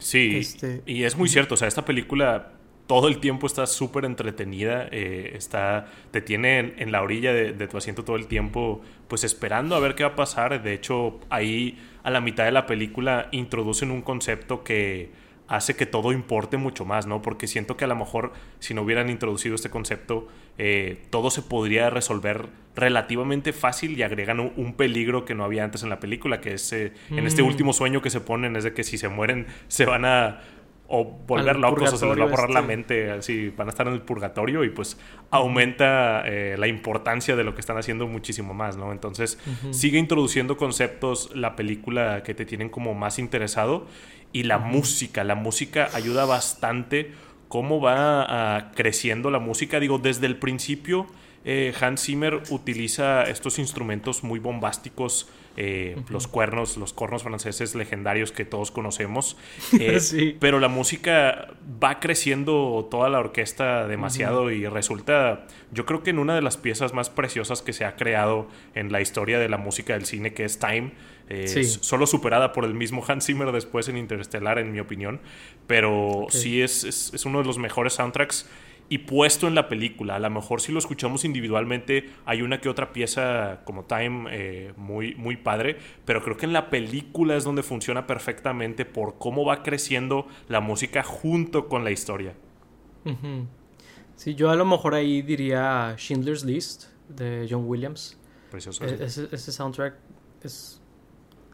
[0.00, 2.52] Sí, este, y es muy cierto, o sea, esta película
[2.88, 7.68] todo el tiempo está súper entretenida, eh, está, te tiene en, la orilla de, de,
[7.68, 10.60] tu asiento todo el tiempo, pues esperando a ver qué va a pasar.
[10.60, 15.10] De hecho, ahí a la mitad de la película introducen un concepto que
[15.48, 17.22] hace que todo importe mucho más, ¿no?
[17.22, 21.42] Porque siento que a lo mejor si no hubieran introducido este concepto, eh, todo se
[21.42, 26.40] podría resolver relativamente fácil y agregan un, peligro que no había antes en la película,
[26.40, 27.46] que es eh, en este mm.
[27.46, 30.42] último sueño que se ponen, es de que si se mueren se van a
[30.90, 32.76] o volver locos o se les va a borrar la este.
[32.76, 34.98] mente, así van a estar en el purgatorio y pues
[35.30, 38.90] aumenta eh, la importancia de lo que están haciendo muchísimo más, ¿no?
[38.90, 39.38] Entonces
[39.70, 43.86] sigue introduciendo conceptos la película que te tienen como más interesado
[44.32, 47.12] y la música, la música ayuda bastante
[47.48, 51.06] cómo va ah, creciendo la música, digo, desde el principio
[51.44, 55.28] eh, Hans Zimmer utiliza estos instrumentos muy bombásticos,
[55.60, 59.36] eh, los cuernos, los cornos franceses legendarios que todos conocemos.
[59.80, 61.48] Eh, pero la música
[61.82, 66.56] va creciendo toda la orquesta demasiado y resulta, yo creo que en una de las
[66.56, 70.32] piezas más preciosas que se ha creado en la historia de la música del cine,
[70.32, 70.92] que es Time.
[71.80, 75.20] Solo superada por el mismo Hans Zimmer después en Interstellar, en mi opinión.
[75.66, 78.48] Pero sí, es, es, es uno de los mejores soundtracks
[78.88, 80.16] y puesto en la película.
[80.16, 84.72] A lo mejor si lo escuchamos individualmente hay una que otra pieza como Time eh,
[84.76, 89.44] muy, muy padre, pero creo que en la película es donde funciona perfectamente por cómo
[89.44, 92.34] va creciendo la música junto con la historia.
[94.16, 98.18] Sí, yo a lo mejor ahí diría Schindler's List de John Williams.
[98.50, 98.84] Precioso.
[98.84, 99.94] E-, ese, soundtrack
[100.42, 100.80] es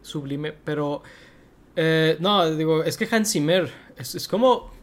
[0.03, 1.03] sublime, pero...
[1.77, 4.74] Eh, no, digo, es que Hans Zimmer es como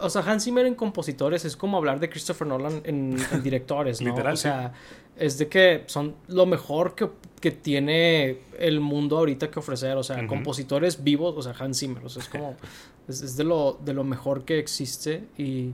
[0.00, 4.08] o sea, Hans Zimmer en compositores es como hablar de Christopher Nolan en, directores, ¿no?
[4.10, 4.72] Literal, o sea,
[5.16, 7.08] es de que son lo mejor que,
[7.40, 9.96] que, tiene el mundo ahorita que ofrecer.
[9.96, 12.04] O sea, compositores vivos, o sea, Hans Zimmer.
[12.04, 12.56] O sea, es como.
[13.08, 15.24] es, de, lo, de lo mejor que existe.
[15.36, 15.72] Y,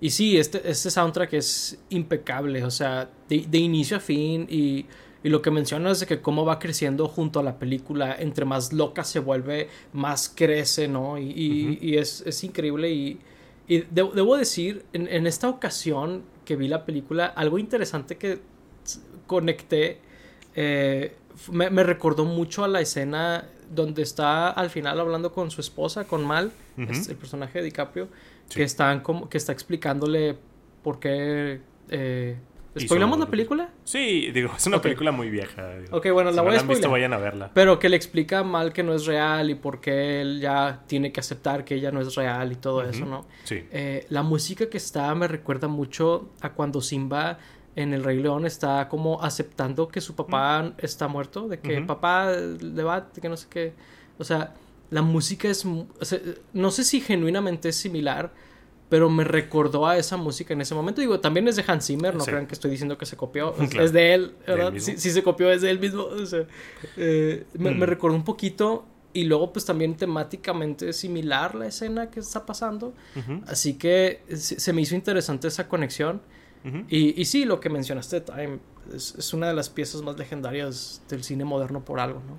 [0.00, 2.64] y sí, este, este soundtrack es impecable.
[2.64, 4.46] O sea, de, inicio a fin.
[4.48, 4.86] Y,
[5.24, 8.16] y lo que mencionas de que cómo va creciendo junto a la película.
[8.18, 11.18] Entre más loca se vuelve, más crece, ¿no?
[11.18, 12.90] Y, y, es, es increíble.
[12.90, 13.20] Y
[13.68, 18.40] y debo decir, en, esta ocasión que vi la película, algo interesante que
[19.26, 20.00] conecté
[20.54, 21.16] eh,
[21.50, 26.26] me, recordó mucho a la escena donde está al final hablando con su esposa, con
[26.26, 28.08] Mal, el personaje de DiCaprio,
[28.52, 30.36] que, están como, que está explicándole
[30.82, 32.36] por qué eh,
[32.78, 33.70] ¿Spoilamos la película?
[33.84, 35.70] Sí, digo, es una película muy vieja.
[35.90, 36.88] Ok, bueno, la voy a spoiler.
[36.88, 37.50] vayan a verla.
[37.52, 41.12] Pero que le explica mal que no es real y por qué él ya tiene
[41.12, 43.26] que aceptar que ella no es real y todo eso, ¿no?
[43.44, 43.64] Sí.
[43.70, 47.38] Eh, la música que está me recuerda mucho a cuando Simba
[47.76, 52.32] en El Rey León está como aceptando que su papá está muerto, de que papá
[52.32, 53.74] le va, que no sé qué.
[54.18, 54.54] O sea,
[54.90, 55.64] la música es.
[55.64, 58.32] no sé si genuinamente es similar
[58.92, 61.00] pero me recordó a esa música en ese momento.
[61.00, 63.90] Digo, también es de Hans Zimmer, no crean que estoy diciendo que se copió, es
[63.90, 64.74] de él, ¿verdad?
[64.76, 66.02] Si, se copió es de él mismo.
[66.02, 66.46] O sea,
[66.98, 67.84] eh, me, mm.
[67.84, 72.92] recordó un poquito y luego pues también temáticamente similar la escena que está pasando.
[73.46, 76.20] Así que se me hizo interesante esa conexión.
[76.90, 78.58] y, y, sí, lo que mencionaste, Time,
[78.94, 82.36] es, es, una de las piezas más legendarias del cine moderno por algo, ¿no?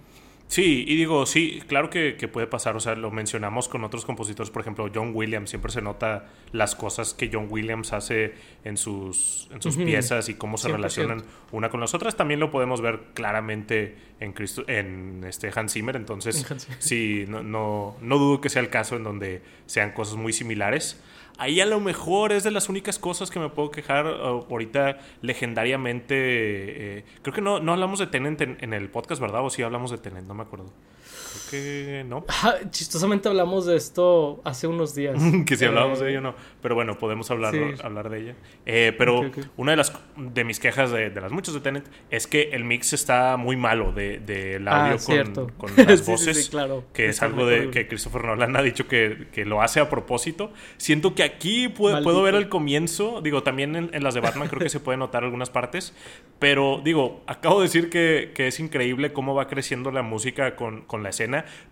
[0.54, 4.52] Sí, y digo, sí, claro que, puede pasar, o sea, lo mencionamos con otros compositores,
[4.52, 9.50] por ejemplo, John Williams, siempre se nota las cosas que John Williams hace en sus,
[9.52, 13.00] en sus piezas y cómo se relacionan una con las otras, también lo podemos ver
[13.16, 14.36] claramente en,
[14.68, 16.46] en este Hans Zimmer, entonces
[16.78, 21.02] sí, no, no, no dudo que sea el caso en donde sean cosas muy similares.
[21.38, 26.16] Ahí a lo mejor es de las únicas cosas que me puedo quejar ahorita legendariamente.
[26.18, 29.44] Eh, creo que no, no hablamos de Tenant en, el podcast, ¿verdad?
[29.44, 30.72] O sí hablamos de Tenant, no me acuerdo.
[31.34, 32.26] Creo que no.
[32.70, 35.20] chistosamente hablamos de esto hace unos días.
[35.46, 36.36] que si hablábamos de ello, no.
[36.62, 38.36] Pero bueno, podemos hablar, hablar de ella.
[38.66, 42.50] Eh, pero una de las de mis quejas de, las muchas de Tenet es que
[42.52, 46.50] el mix está muy malo del de, ah, audio con, las voces.
[46.50, 46.84] claro.
[46.94, 50.52] Que es algo de que Christopher Nolan ha dicho que, que, lo hace a propósito.
[50.78, 53.22] Siento que aquí puedo ver el comienzo.
[53.22, 55.94] Digo, también en, las de Batman creo que se puede notar algunas partes.
[56.40, 60.82] Pero digo, acabo de decir que, que es increíble cómo va creciendo la música con,
[60.82, 61.23] con la escena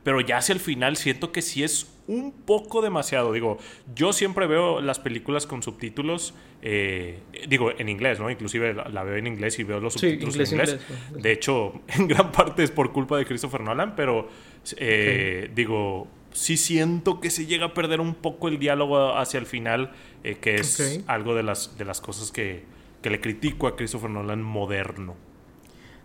[0.03, 3.31] pero ya hacia el final siento que sí es un poco demasiado.
[3.31, 3.57] Digo,
[3.95, 8.29] yo siempre veo las películas con subtítulos, eh, digo, en inglés, ¿no?
[8.29, 10.79] Inclusive la, veo en inglés y veo los subtítulos en inglés.
[11.15, 14.29] De hecho, en gran parte es por culpa de Christopher Nolan, pero
[14.77, 19.45] eh, digo, sí siento que se llega a perder un poco el diálogo hacia el
[19.45, 19.91] final,
[20.23, 22.63] eh, que es algo de las, de las cosas que,
[23.01, 25.15] que le critico a Christopher Nolan moderno.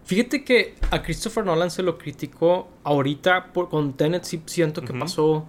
[0.06, 4.92] Fíjate que a Christopher Nolan se lo criticó ahorita por, con Tenet, sí siento que
[4.94, 5.46] pasó.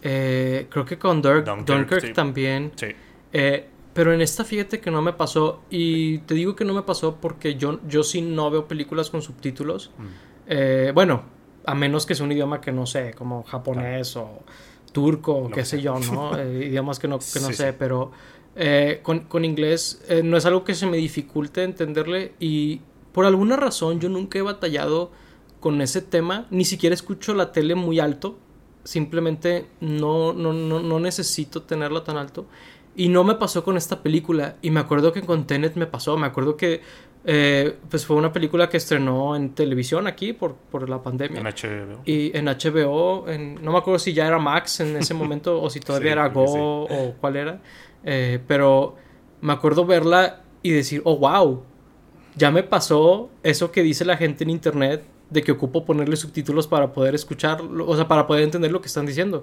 [0.00, 2.70] Eh, creo que con Dunkirk, también.
[2.76, 2.86] Sí.
[3.32, 5.62] Eh, pero en esta fíjate que no me pasó.
[5.70, 9.22] Y te digo que no me pasó porque yo, yo sí no veo películas con
[9.22, 9.90] subtítulos.
[9.98, 10.04] Mm.
[10.46, 11.24] Eh, bueno,
[11.64, 14.44] a menos que sea un idioma que no sé, como japonés o
[14.92, 16.40] turco qué sé yo, ¿no?
[16.62, 18.12] idiomas que no, que no sé, pero
[19.02, 22.80] con, con, inglés no es algo que se me dificulte entenderle y
[23.16, 25.10] por alguna razón yo nunca he batallado
[25.58, 28.38] con ese tema, ni siquiera escucho la tele muy alto,
[28.84, 32.44] simplemente no, no, no, no necesito tenerla tan alto.
[32.94, 34.56] Y no me pasó con esta película.
[34.60, 36.18] Y me acuerdo que con Tenet me pasó.
[36.18, 36.82] Me acuerdo que
[37.24, 41.40] eh, pues fue una película que estrenó en televisión aquí por, por la pandemia.
[41.40, 42.02] En HBO.
[42.04, 45.70] Y en HBO, en, no me acuerdo si ya era Max en ese momento o
[45.70, 47.62] si todavía era Go o cuál era.
[48.04, 48.96] Eh, pero
[49.40, 51.62] me acuerdo verla y decir, oh, wow,
[52.36, 56.66] ya me pasó eso que dice la gente en internet de que ocupo ponerle subtítulos
[56.66, 59.42] para poder escuchar, o sea, para poder entender lo que están diciendo.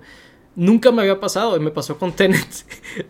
[0.55, 2.47] Nunca me había pasado, y me pasó con Tenet.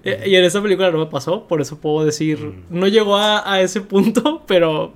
[0.26, 2.66] y en esa película no me pasó, por eso puedo decir, mm.
[2.70, 4.94] no llegó a, ese punto, pero,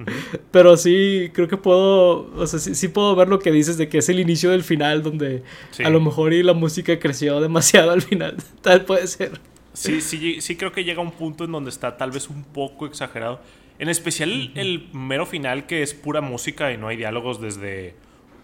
[0.50, 3.97] pero sí, creo que puedo, o sea, sí, puedo ver lo que dices de que
[3.97, 5.43] es el inicio del final, donde
[5.84, 8.38] a lo mejor y la música creció demasiado al final.
[8.62, 9.41] Tal puede ser.
[9.73, 12.86] sí, sí, sí creo que llega un punto en donde está tal vez un poco
[12.86, 13.41] exagerado.
[13.80, 17.96] En especial el mero final que es pura música y no hay diálogos desde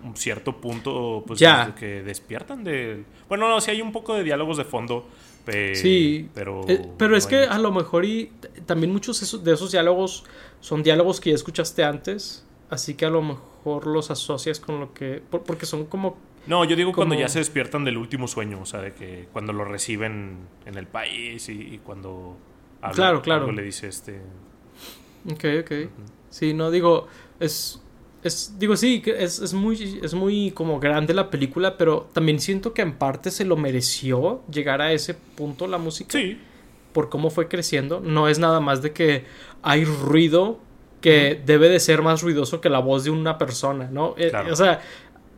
[0.03, 1.73] un cierto punto, pues Ya.
[1.75, 3.03] que despiertan de...
[3.29, 5.07] Bueno, no, sí hay un poco de diálogos de fondo,
[5.45, 6.61] pe- Sí, pero...
[6.67, 8.31] eh, pero es que a lo mejor y
[8.65, 10.25] también muchos de esos diálogos
[10.59, 14.93] son diálogos que ya escuchaste antes, así que a lo mejor los asocias con lo
[14.93, 15.21] que...
[15.29, 16.17] por- porque son como...
[16.45, 19.53] No, yo digo cuando ya se despiertan del último sueño, o sea, de que cuando
[19.53, 22.35] lo reciben en el país y, y cuando
[22.81, 23.51] habla- Claro, claro.
[23.53, 24.21] le dice este...
[25.31, 25.71] Ok, ok.
[26.29, 27.07] Sí, no, digo,
[27.39, 27.81] es...
[28.23, 32.39] es digo, sí, que es, es, muy, es muy como grande la película, pero también
[32.39, 36.17] siento que en parte se lo mereció llegar a ese punto la música.
[36.17, 36.37] Sí,
[36.93, 38.01] por cómo fue creciendo.
[38.01, 39.25] No es nada más de que
[39.63, 40.59] hay ruido
[41.01, 44.13] que debe de ser más ruidoso que la voz de una persona, ¿no?
[44.17, 44.53] Eh, Claro.
[44.53, 44.79] o sea,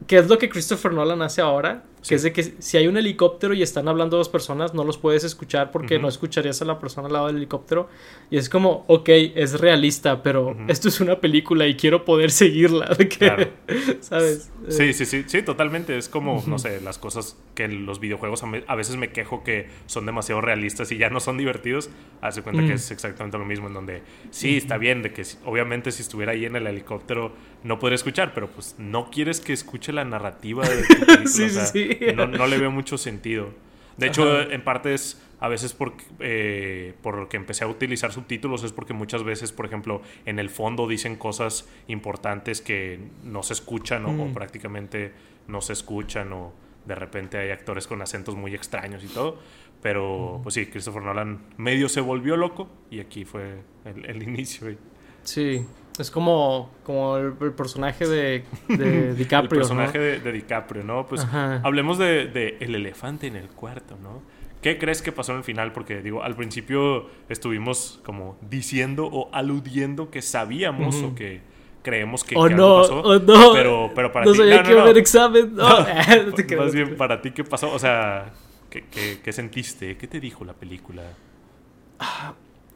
[0.05, 1.83] ¿qué es lo que Christopher Nolan hace ahora?
[2.05, 2.09] Sí.
[2.09, 4.97] Que es de que si hay un helicóptero y están hablando dos personas, no los
[4.99, 7.89] puedes escuchar porque no escucharías a la persona al lado del helicóptero.
[8.29, 12.85] Y es como, ok, es realista, pero esto es una película y quiero poder seguirla.
[12.95, 13.47] De Claro.
[14.01, 14.51] ¿Sabes?
[14.67, 15.97] Eh, Sí, sí, sí, sí, totalmente.
[15.97, 19.11] Es como, no sé, las cosas que en los videojuegos a, me- a veces me
[19.11, 21.89] quejo que son demasiado realistas y ya no son divertidos.
[22.21, 22.67] Hace cuenta Mm.
[22.67, 26.31] que es exactamente lo mismo, en donde sí, está bien, de que obviamente si estuviera
[26.33, 27.31] ahí en el helicóptero
[27.63, 31.27] no podría escuchar, pero pues no quieres que escuche la narrativa de tu película.
[31.27, 31.94] Sí, o sea, sí, sí.
[32.15, 33.49] No, no le veo mucho sentido.
[33.97, 34.53] De hecho, Ajá.
[34.53, 38.93] en parte es a veces porque, eh, por que empecé a utilizar subtítulos es porque
[38.93, 44.09] muchas veces, por ejemplo, en el fondo dicen cosas importantes que no se escuchan o,
[44.09, 44.33] o Mm.
[44.33, 45.11] prácticamente
[45.47, 46.53] no se escuchan o
[46.85, 49.37] de repente hay actores con acentos muy extraños y todo.
[49.81, 54.75] Pero, pues sí, Christopher Nolan medio se volvió loco y aquí fue el, el inicio.
[55.23, 55.65] Sí,
[55.99, 59.61] es como, como el, el personaje de, de el DiCaprio.
[59.61, 60.03] personaje ¿no?
[60.03, 61.05] de, de DiCaprio, ¿no?
[61.05, 61.61] Pues Ajá.
[61.63, 64.21] hablemos de, de el elefante en el cuarto, ¿no?
[64.61, 65.71] ¿Qué crees que pasó en el final?
[65.73, 71.07] Porque digo, al principio estuvimos como diciendo o aludiendo que sabíamos Ujú.
[71.07, 71.41] o que
[71.83, 73.01] creemos que, Oh que no, algo pasó.
[73.01, 73.53] oh no.
[73.53, 74.89] Pero, pero para no ti, sabía no, que no, no.
[74.91, 75.55] examen.
[75.55, 75.69] No,
[76.25, 77.71] no te Más bien, para ti, ¿qué pasó?
[77.71, 78.33] O sea,
[78.71, 79.95] ¿qué, qué, qué sentiste?
[79.97, 81.03] ¿Qué te dijo la película?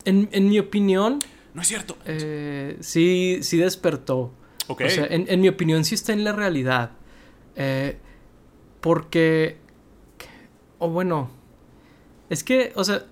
[0.06, 1.20] En, en mi opinión,
[1.54, 1.98] No es cierto.
[2.06, 4.32] eh, sí, sí despertó.
[4.68, 4.84] Ok.
[4.86, 6.92] O sea, en, en mi opinión sí está en la realidad.
[7.56, 7.98] Eh,
[8.82, 9.58] porque...
[10.78, 11.30] O bueno,
[12.30, 13.04] es que, o sea,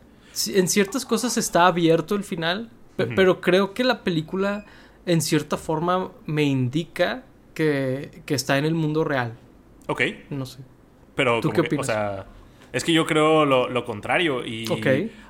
[0.47, 4.65] en ciertas cosas está abierto el final, pero creo que la película
[5.05, 7.23] en cierta forma me indica
[7.53, 9.33] que, que está en el mundo real.
[9.87, 10.01] ok.
[10.29, 10.59] No sé.
[11.15, 11.89] Pero, ¿Tú qué que, opinas?
[11.89, 12.25] o sea,
[12.73, 14.45] es que yo creo lo, lo contrario.
[14.45, 14.65] Y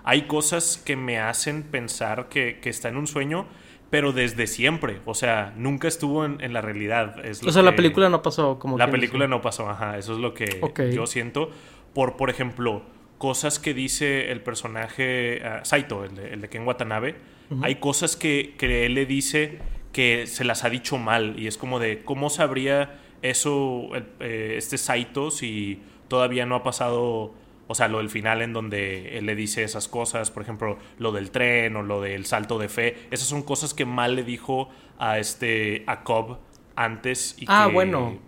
[0.04, 3.47] hay cosas que me hacen pensar que, que está en un sueño,
[3.89, 4.97] pero desde siempre.
[5.06, 7.23] O sea, nunca estuvo en, en la realidad.
[7.26, 8.78] Es O sea, la película no pasó como...
[8.78, 9.30] La película dice.
[9.30, 9.97] no pasó, ajá.
[9.97, 10.60] Eso es lo que
[10.93, 11.52] yo siento.
[11.93, 12.84] Por, por ejemplo,
[13.17, 17.15] cosas que dice el personaje ah, Saito, el de, el de Ken Watanabe.
[17.62, 19.60] Hay cosas que, que él le dice
[19.93, 21.39] que se las ha dicho mal.
[21.39, 26.63] Y es como de, ¿cómo sabría eso el- eh, este Saito si todavía no ha
[26.63, 27.34] pasado...
[27.70, 31.12] O sea, lo del final en donde él le dice esas cosas, por ejemplo, lo
[31.12, 34.70] del tren o lo del salto de fe, esas son cosas que mal le dijo
[35.00, 36.38] a este a Cobb
[36.78, 38.20] antes y Ah, que, bueno.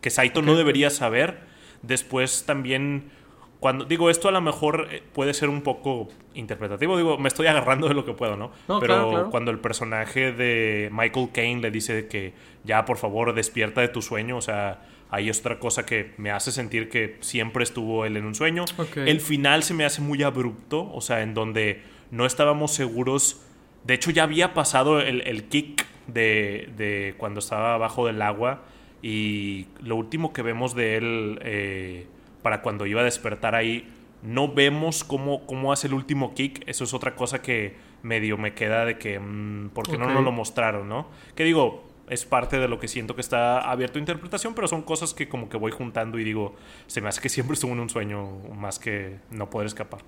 [0.00, 1.40] que Saito no debería saber.
[1.82, 3.10] Después también,
[3.58, 7.48] cuando digo esto a lo mejor eh, puede ser un poco interpretativo, digo, me estoy
[7.48, 8.52] agarrando de lo que puedo, ¿no?
[8.68, 9.30] No, Pero claro, claro.
[9.30, 14.00] cuando el personaje de Michael Caine le dice que ya por favor despierta de tu
[14.00, 14.80] sueño, o sea,
[15.14, 18.64] ahí es otra cosa que me hace sentir que siempre estuvo él en un sueño.
[18.96, 23.40] El final se me hace muy abrupto, o sea, en donde no estábamos seguros.
[23.84, 28.64] De hecho, ya había pasado el, el kick de, de cuando estaba abajo del agua.
[29.02, 32.06] Y lo último que vemos de él eh,
[32.42, 33.88] para cuando iba a despertar ahí,
[34.22, 36.62] no vemos cómo, cómo hace el último kick.
[36.66, 40.24] Eso es otra cosa que medio me queda de que, mm, ¿por qué no nos
[40.24, 41.06] lo mostraron, no?
[41.36, 44.82] Que digo, es parte de lo que siento que está abierto a interpretación, pero son
[44.82, 46.54] cosas que como que voy juntando y digo,
[46.86, 50.00] se me hace que siempre estuvo en un sueño más que no poder escapar.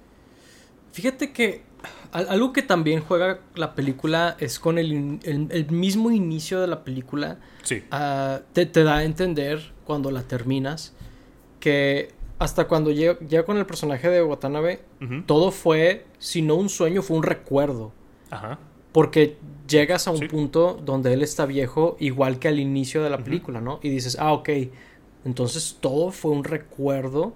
[0.92, 1.62] Fíjate que
[2.12, 6.66] al- algo que también juega la película es con el, el- el mismo inicio de
[6.66, 7.38] la película.
[7.62, 7.85] Sí.
[7.90, 10.94] ah, te, te da a entender cuando la terminas
[11.61, 14.80] que hasta cuando llega, llega con el personaje de Watanabe,
[15.26, 17.92] todo fue, si no un sueño, fue un recuerdo.
[18.30, 18.59] Ajá.
[18.97, 19.36] Porque
[19.68, 20.28] llegas a un Sí.
[20.28, 23.78] punto donde él está viejo, igual que al inicio de la película, ¿no?
[23.82, 24.49] Y dices, ah, ok,
[25.26, 27.34] entonces todo fue un recuerdo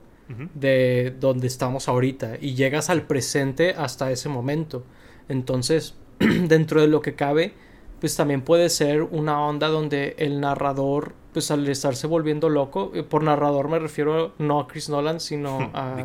[0.54, 4.84] de donde estamos ahorita y llegas al presente hasta ese momento.
[5.28, 7.52] Entonces, dentro de lo que cabe,
[8.00, 13.02] pues también puede ser una onda donde el narrador, pues al estarse volviendo loco, eh,
[13.02, 15.96] por narrador me refiero no a Chris Nolan, sino a.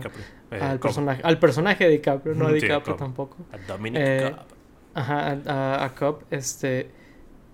[0.52, 0.90] Eh, al, Cobb.
[0.90, 3.38] personaje, al personaje de DiCaprio, no a sí, DiCaprio tampoco.
[3.54, 4.55] A Dominic Eh, Cobb.
[4.96, 6.90] Ajá, a, a, Cobb, este,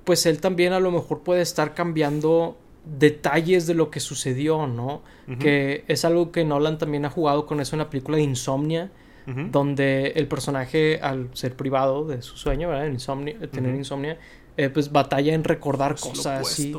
[0.06, 5.02] pues él también a lo mejor puede estar cambiando detalles de lo que sucedió, ¿no?
[5.39, 8.92] Que es algo que Nolan también ha jugado con eso en la película de Insomnia,
[9.26, 12.88] donde el personaje, al ser privado de su sueño, ¿verdad?
[12.88, 13.80] Insomnia, tener Ujú.
[13.80, 14.18] insomnia,
[14.58, 16.76] eh, pues batalla en recordar Es cosas así.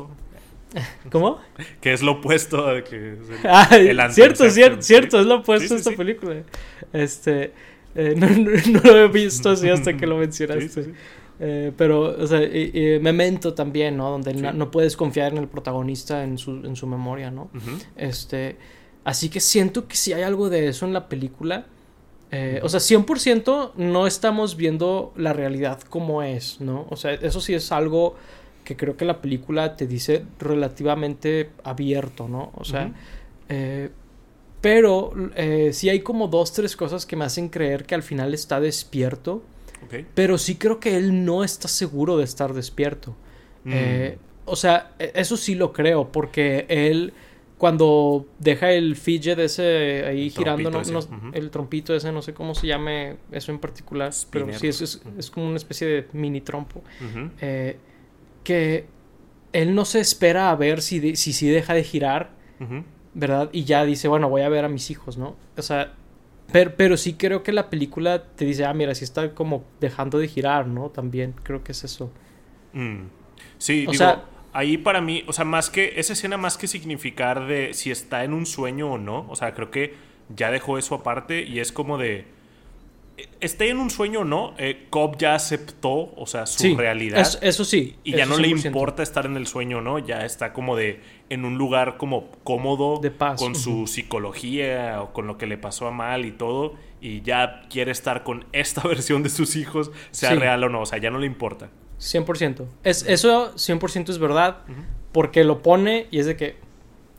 [1.11, 1.39] ¿Cómo?
[1.81, 4.87] Que es lo opuesto de que el, Ah, el cierto, cierto, sí.
[4.87, 6.43] cierto, es lo opuesto Sí, a esta película.
[6.91, 7.53] Este,
[7.95, 10.67] eh, no, no- no lo he visto así hasta que lo mencionaste.
[10.69, 10.91] Sí, sí, sí.
[11.39, 14.11] Eh, pero, o sea, y- y Memento también, ¿no?
[14.11, 14.41] Donde Sí.
[14.41, 17.49] no, no puedes confiar en el protagonista en su, en su memoria, ¿no?
[17.97, 18.57] Este,
[19.03, 21.65] así que siento que si hay algo de eso en la película.
[22.31, 26.85] eh, O sea, 100% no estamos viendo la realidad como es, ¿no?
[26.89, 28.15] O sea, eso sí es algo
[28.63, 32.51] que creo que la película te dice relativamente abierto, ¿no?
[32.55, 32.91] O sea,
[34.63, 38.33] pero eh, sí hay como dos, tres cosas que me hacen creer que al final
[38.33, 39.43] está despierto.
[40.15, 43.13] Pero sí creo que él no está seguro de estar despierto.
[43.65, 43.71] Mm.
[43.73, 47.11] Eh, o sea, e- eso sí lo creo, porque él
[47.57, 52.55] cuando deja el fidget ese ahí El girando, no- el trompito ese, no sé cómo
[52.55, 56.39] se llame eso en particular, pero sí, es, es, es como una especie de mini
[56.39, 56.81] trompo.
[57.41, 57.75] Eh,
[58.45, 58.85] que
[59.51, 62.83] él no se espera a ver si, de- si, si deja de girar, Ujú.
[63.13, 63.49] ¿Verdad?
[63.51, 65.35] Y ya dice, bueno, voy a ver a mis hijos, ¿no?
[65.57, 65.93] O sea,
[66.51, 70.19] pero, pero sí creo que la película te dice, ah, mira, sí está como dejando
[70.19, 70.89] de girar, ¿no?
[70.89, 72.11] También creo que es eso.
[72.73, 73.03] Mm.
[73.57, 76.67] Sí, O digo, sea- ahí para mí, o sea, más que esa escena más que
[76.67, 79.95] significar de si está en un sueño o no, o sea, creo que
[80.35, 82.25] ya dejó eso aparte y es como de
[83.39, 87.19] esté en un sueño o no, eh, Cobb ya aceptó, o sea, su Sí, realidad
[87.21, 87.95] es- eso sí.
[88.03, 88.65] y ya no le 100%.
[88.67, 92.29] importa estar en el sueño o no, ya está como de en un lugar como
[92.43, 96.31] cómodo De paz, con su psicología o con lo que le pasó a mal y
[96.31, 100.35] todo y ya quiere estar con esta versión de sus hijos, sea Sí.
[100.37, 101.69] real o no, o sea, ya no le importa.
[101.99, 102.65] 100%.
[102.83, 104.57] Es, eso 100% es verdad.
[105.11, 106.55] Porque lo pone y es de que.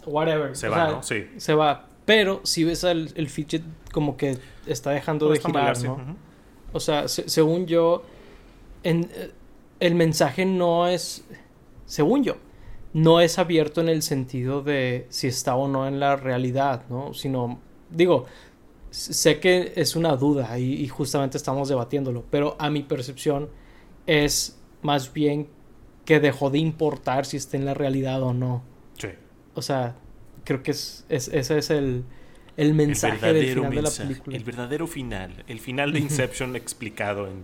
[0.05, 0.57] Whatever.
[0.57, 1.03] Se o va, sea, ¿no?
[1.03, 1.26] Sí.
[1.38, 1.86] Se va.
[2.05, 6.16] Pero si ves al, el fidget como que está dejando de girar, ¿no?
[6.72, 8.02] O sea, se- según yo,
[8.82, 9.30] en, eh,
[9.80, 11.24] el mensaje no es,
[11.86, 12.36] según yo,
[12.92, 17.14] no es abierto en el sentido de si está o no en la realidad, ¿no?
[17.14, 17.59] Sino,
[17.90, 18.26] digo,
[18.90, 23.48] sé que es una duda y, y justamente estamos debatiéndolo, pero a mi percepción
[24.07, 25.48] es más bien
[26.05, 28.62] que dejó de importar si está en la realidad o no.
[28.98, 29.09] Sí.
[29.55, 29.96] O sea,
[30.45, 32.05] creo que es, es- ese es el,
[32.57, 34.36] el mensaje del final de la película.
[34.36, 35.45] El verdadero final.
[35.49, 37.42] El final de Inception explicado en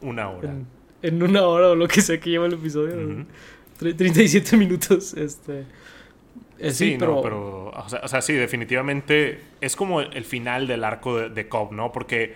[0.00, 0.50] una hora.
[0.50, 0.66] en,
[1.02, 2.94] en una hora o lo que sea que lleva el episodio.
[2.96, 3.24] Ujú.
[3.80, 5.60] Tre- 37 minutos, este.
[6.58, 7.16] eh, Sí, sí, pero...
[7.16, 11.28] No, pero o, sea, o sea, sí, definitivamente es como el final del arco de,
[11.30, 11.90] de Cobb, ¿no?
[11.92, 12.34] Porque,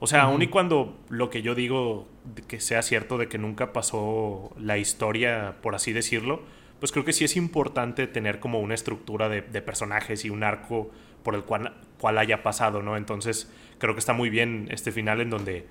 [0.00, 2.06] o sea, aun y cuando lo que yo digo
[2.46, 6.42] que sea cierto de que nunca pasó la historia, por así decirlo,
[6.80, 10.42] pues creo que sí es importante tener como una estructura de, de personajes y un
[10.44, 10.90] arco
[11.22, 12.96] por el cual, cual haya pasado, ¿no?
[12.96, 15.66] Entonces, creo que está muy bien este final en donde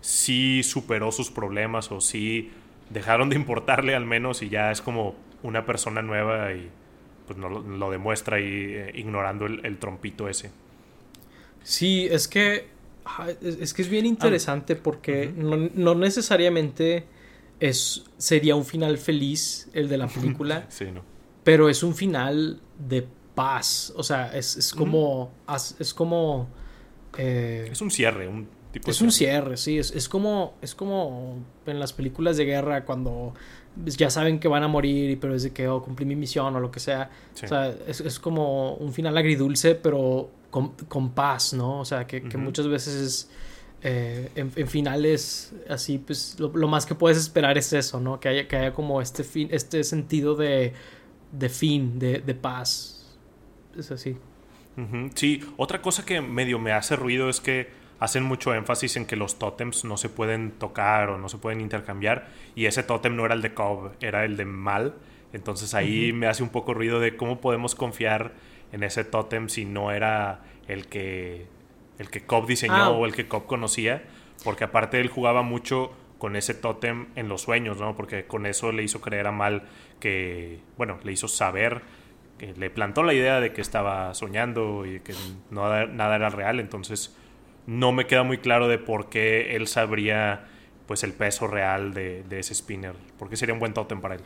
[0.00, 2.50] sí superó sus problemas o sí
[2.90, 6.70] dejaron de importarle al menos y ya es como una persona nueva y
[7.26, 8.44] pues no lo, lo demuestra ahí
[8.74, 10.50] eh, ignorando el, el trompito ese.
[11.62, 12.68] Sí, es que.
[13.04, 17.04] ah, Es, es que es bien interesante porque no, no necesariamente
[17.60, 21.02] es, sería un final feliz el de la película, Sí, ¿no?
[21.44, 23.92] pero es un final de paz.
[23.96, 25.30] O sea, es, es como.
[25.78, 26.48] Es como.
[27.16, 29.78] eh, Es un cierre, un tipo Es de un cierre, sí.
[29.78, 30.54] Es, es como.
[30.60, 33.34] Es como en las películas de guerra cuando
[33.86, 36.60] ya saben que van a morir, pero es de que oh, cumplí mi misión o
[36.60, 37.10] lo que sea.
[37.34, 37.46] Sí.
[37.46, 41.80] O sea, es, es como un final agridulce, pero con, con paz, ¿no?
[41.80, 43.30] O sea, que, que muchas veces es.
[43.82, 48.20] Eh, en, en finales así, pues lo, lo más que puedes esperar es eso, ¿no?
[48.20, 50.74] Que haya, que haya como este fin, este sentido de,
[51.32, 53.18] de fin, de, de paz.
[53.76, 54.16] Es así.
[54.76, 57.68] Ujú, Sí, otra cosa que medio me hace ruido es que
[57.98, 61.60] hacen mucho énfasis en que los tótems no se pueden tocar o no se pueden
[61.60, 64.94] intercambiar y ese tótem no era el de Cobb, era el de Mal.
[65.32, 68.32] Entonces ahí me hace un poco ruido de cómo podemos confiar
[68.72, 71.46] en ese tótem si no era el que
[72.00, 72.90] el que Cobb diseñó Ah.
[72.90, 74.02] o el que Cobb conocía,
[74.42, 77.94] porque aparte él jugaba mucho con ese tótem en los sueños, ¿no?
[77.94, 79.62] Porque con eso le hizo creer a Mal
[80.00, 81.82] que, bueno, le hizo saber
[82.38, 85.14] que le plantó la idea de que estaba soñando y que
[85.50, 87.14] no, nada era real, entonces
[87.66, 90.46] no me queda muy claro de por qué él sabría
[90.86, 94.22] pues el peso real de, de ese spinner, porque sería un buen tótem para él.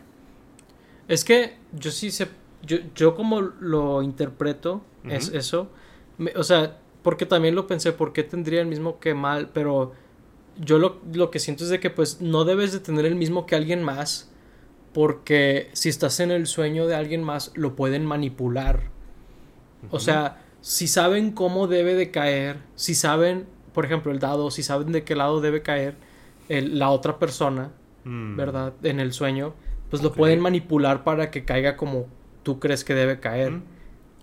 [1.08, 2.28] Es que yo sí sé,
[2.62, 5.70] yo, yo como lo interpreto es eso,
[6.16, 9.50] me- o sea, porque también lo pensé, ¿por qué tendría el mismo que mal?
[9.54, 9.92] Pero
[10.58, 13.46] yo lo, lo que siento es de que pues no debes de tener el mismo
[13.46, 14.32] que alguien más,
[14.92, 18.90] porque si estás en el sueño de alguien más, lo pueden manipular.
[19.90, 24.64] O sea, si saben cómo debe de caer, si saben, por ejemplo, el dado, si
[24.64, 25.94] saben de qué lado debe caer
[26.48, 27.70] el, la otra persona,
[28.04, 28.36] Mm.
[28.36, 28.74] ¿verdad?
[28.82, 29.54] En el sueño,
[29.90, 32.06] pues lo pueden manipular para que caiga como
[32.42, 33.52] tú crees que debe caer.
[33.52, 33.62] Mm.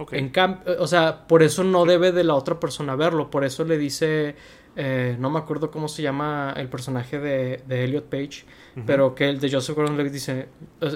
[0.02, 0.14] Ok.
[0.14, 0.32] En
[0.80, 3.30] o sea, por eso no debe de la otra persona verlo.
[3.30, 4.36] Por eso le dice,
[4.76, 8.46] eh, no me acuerdo cómo se llama el personaje de, de Elliot Page,
[8.86, 10.48] pero que el de Joseph Gordon-Levitt dice,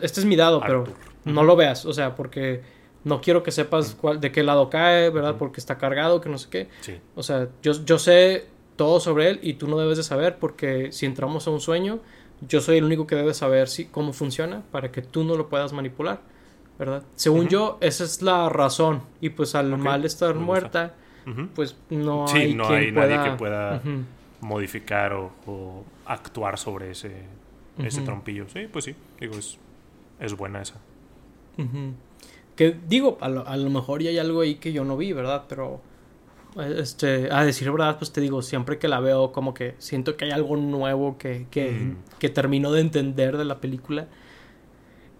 [0.01, 0.85] este es mi dado, pero
[1.25, 2.61] no lo veas, o sea, porque
[3.03, 5.35] no quiero que sepas cuál, de qué lado cae, ¿verdad?
[5.37, 6.69] Porque está cargado, que no sé qué.
[6.81, 6.99] Sí.
[7.15, 10.91] O sea, yo, yo sé todo sobre él y tú no debes de saber porque
[10.91, 11.99] si entramos a un sueño,
[12.41, 15.49] yo soy el único que debe saber si, cómo funciona para que tú no lo
[15.49, 16.21] puedas manipular,
[16.79, 17.03] ¿verdad?
[17.15, 19.01] Según yo, esa es la razón.
[19.21, 20.93] Y pues al mal estar muerta,
[21.55, 23.07] pues no Sí, hay no quien hay pueda...
[23.17, 23.81] nadie que pueda
[24.41, 27.23] modificar o, o actuar sobre ese,
[27.79, 28.45] ese trompillo.
[28.49, 28.95] Sí, pues sí.
[29.19, 29.57] Digo, es,
[30.19, 30.75] es buena esa.
[32.55, 35.13] Que digo, a lo, a lo mejor ya hay algo ahí que yo no vi,
[35.13, 35.43] ¿verdad?
[35.49, 35.81] Pero...
[36.77, 40.23] Este, a decir verdad, pues te digo, siempre que la veo, como que siento que
[40.23, 41.95] hay algo nuevo que, que, Mm.
[42.17, 44.07] que termino de entender de la película.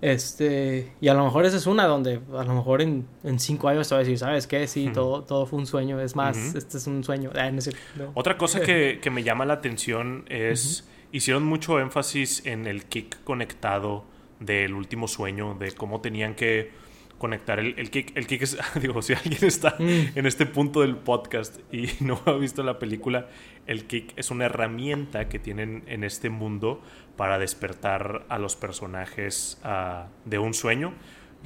[0.05, 3.69] Este, y a lo mejor esa es una donde a lo mejor en, en cinco
[3.69, 4.67] años te voy a decir, ¿sabes qué?
[4.67, 5.99] Sí, todo, todo fue un sueño.
[5.99, 7.31] Es más, este es un sueño.
[7.33, 7.59] Ah, no
[7.95, 8.11] no.
[8.13, 13.23] Otra cosa que, que me llama la atención es, hicieron mucho énfasis en el kick
[13.23, 14.05] conectado
[14.39, 16.69] del último sueño, de cómo tenían que
[17.17, 18.15] conectar el, el kick.
[18.15, 20.17] El kick es, digo, si alguien está Mm.
[20.19, 23.27] en este punto del podcast y no ha visto la película,
[23.65, 26.81] el kick es una herramienta que tienen en este mundo
[27.15, 30.93] para despertar a los personajes ah, de un sueño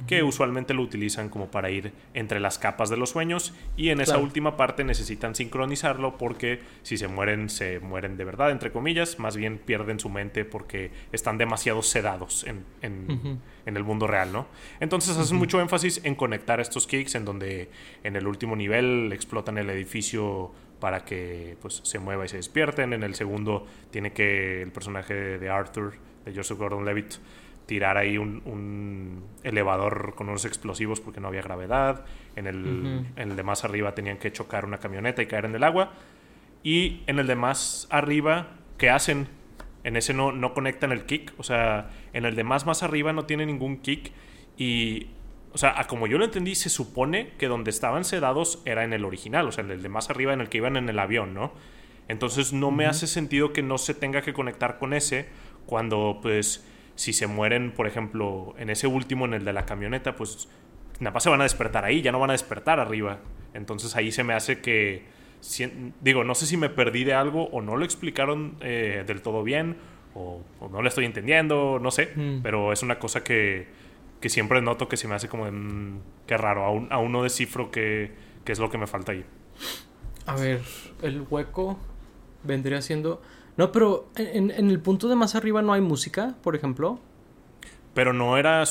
[0.06, 4.00] que usualmente lo utilizan como para ir entre las capas de los sueños y en
[4.00, 9.18] esa última parte necesitan sincronizarlo porque si se mueren se mueren de verdad entre comillas
[9.18, 14.46] más bien pierden su mente porque están demasiado sedados en, en el mundo real no
[14.80, 17.70] entonces hacen mucho énfasis en conectar estos kicks en donde
[18.02, 22.92] en el último nivel explotan el edificio para que pues se mueva y se despierten
[22.92, 27.14] en el segundo tiene que el personaje de Arthur de Joseph Gordon-Levitt
[27.70, 32.04] tirar ahí un, un elevador con unos explosivos porque no había gravedad.
[32.34, 35.54] En el, en el de más arriba tenían que chocar una camioneta y caer en
[35.54, 35.92] el agua.
[36.64, 39.28] Y en el de más arriba, ¿qué hacen?
[39.84, 41.32] En ese no, no conectan el kick.
[41.38, 44.10] O sea, en el de más más arriba no tiene ningún kick.
[44.56, 45.06] Y,
[45.52, 48.92] o sea, a como yo lo entendí, se supone que donde estaban sedados era en
[48.92, 49.46] el original.
[49.48, 51.52] O sea, en el de más arriba en el que iban en el avión, ¿no?
[52.08, 55.26] Entonces no me hace sentido que no se tenga que conectar con ese
[55.66, 60.16] cuando, pues, si se mueren, por ejemplo, en ese último, en el de la camioneta,
[60.16, 60.48] pues
[60.98, 63.20] nada más se van a despertar ahí, ya no van a despertar arriba.
[63.54, 65.04] Entonces ahí se me hace que,
[65.40, 69.22] si- digo, no sé si me perdí de algo o no lo explicaron eh, del
[69.22, 69.76] todo bien
[70.14, 72.40] o, o no lo estoy entendiendo, no sé, Mm.
[72.42, 73.68] pero es una cosa que,
[74.20, 77.22] que siempre noto que se me hace como, de, mm, qué raro, aún, aún no
[77.22, 78.12] descifro qué,
[78.44, 79.24] qué es lo que me falta ahí.
[80.26, 80.60] A ver,
[81.02, 81.78] el hueco
[82.44, 83.20] vendría siendo...
[83.56, 87.00] No, pero en, en el punto de más arriba no hay música, por ejemplo.
[87.92, 88.62] Pero no era.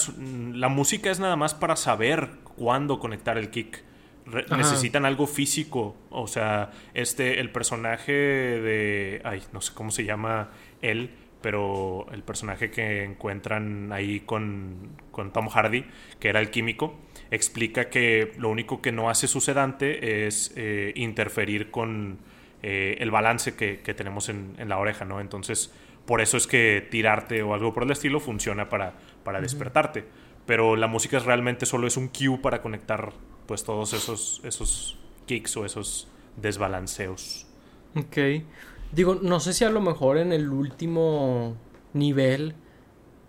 [0.53, 3.83] La música es nada más para saber cuándo conectar el kick.
[4.25, 4.57] Re- Ajá.
[4.57, 5.95] necesitan algo físico.
[6.09, 9.21] O sea, este, el personaje de.
[9.25, 11.11] Ay, no sé cómo se llama él.
[11.41, 15.85] Pero el personaje que encuentran ahí con, con Tom Hardy,
[16.19, 16.99] que era el químico,
[17.31, 22.19] explica que lo único que no hace su sedante es eh, interferir con
[22.61, 25.21] eh, el balance que, que tenemos en, en la oreja, ¿no?
[25.21, 25.73] Entonces,
[26.05, 30.05] por eso es que tirarte o algo por el estilo funciona para, para despertarte.
[30.45, 33.13] Pero la música es realmente solo es un cue para conectar
[33.45, 37.45] pues todos esos, esos kicks o esos desbalanceos.
[37.95, 38.17] Ok.
[38.91, 41.55] Digo, no sé si a lo mejor en el último
[41.93, 42.55] nivel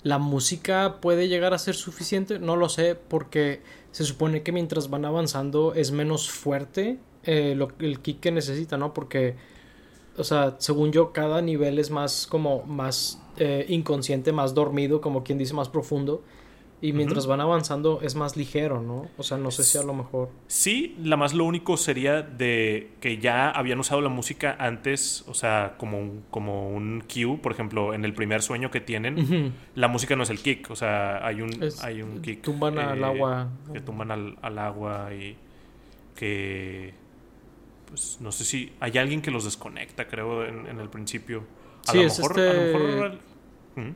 [0.02, 2.38] la música puede llegar a ser suficiente.
[2.38, 7.68] No lo sé, porque se supone que mientras van avanzando es menos fuerte eh, lo-
[7.80, 8.94] el kick que necesita, ¿no?
[8.94, 9.36] Porque,
[10.16, 15.24] o sea, según yo, cada nivel es más como más eh, inconsciente, más dormido, como
[15.24, 16.22] quien dice, más profundo.
[16.82, 19.06] Y mientras van avanzando es más ligero, ¿no?
[19.18, 20.30] O sea, no sé si a lo mejor.
[20.46, 25.34] Sí, la más lo único sería de que ya habían usado la música antes, o
[25.34, 29.88] sea, como un, como un cue, por ejemplo, en el primer sueño que tienen, la
[29.88, 32.40] música no es el kick, o sea, hay un, Es- hay un kick.
[32.40, 33.48] tumban al agua.
[33.74, 35.36] Que tumban al, al agua y
[36.16, 36.94] que,
[37.88, 41.42] pues, no sé si hay alguien que los desconecta, creo, en, en el principio.
[41.88, 43.18] A Sí, lo es mejor, a lo este- mejor-
[43.76, 43.90] ¿Mm?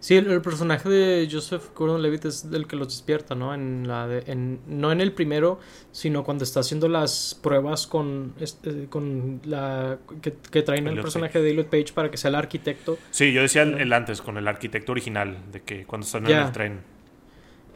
[0.00, 3.52] Sí, el, personaje de Joseph Gordon-Levitt es el que los despierta, ¿no?
[3.52, 5.58] En la en, no en el primero,
[5.90, 11.50] sino cuando está haciendo las pruebas con, este, con la que, traen el personaje de
[11.50, 12.96] Elliot Page para que sea el arquitecto.
[13.10, 16.52] Sí, yo decía el, antes, con el arquitecto original, de que cuando están en el
[16.52, 16.80] tren.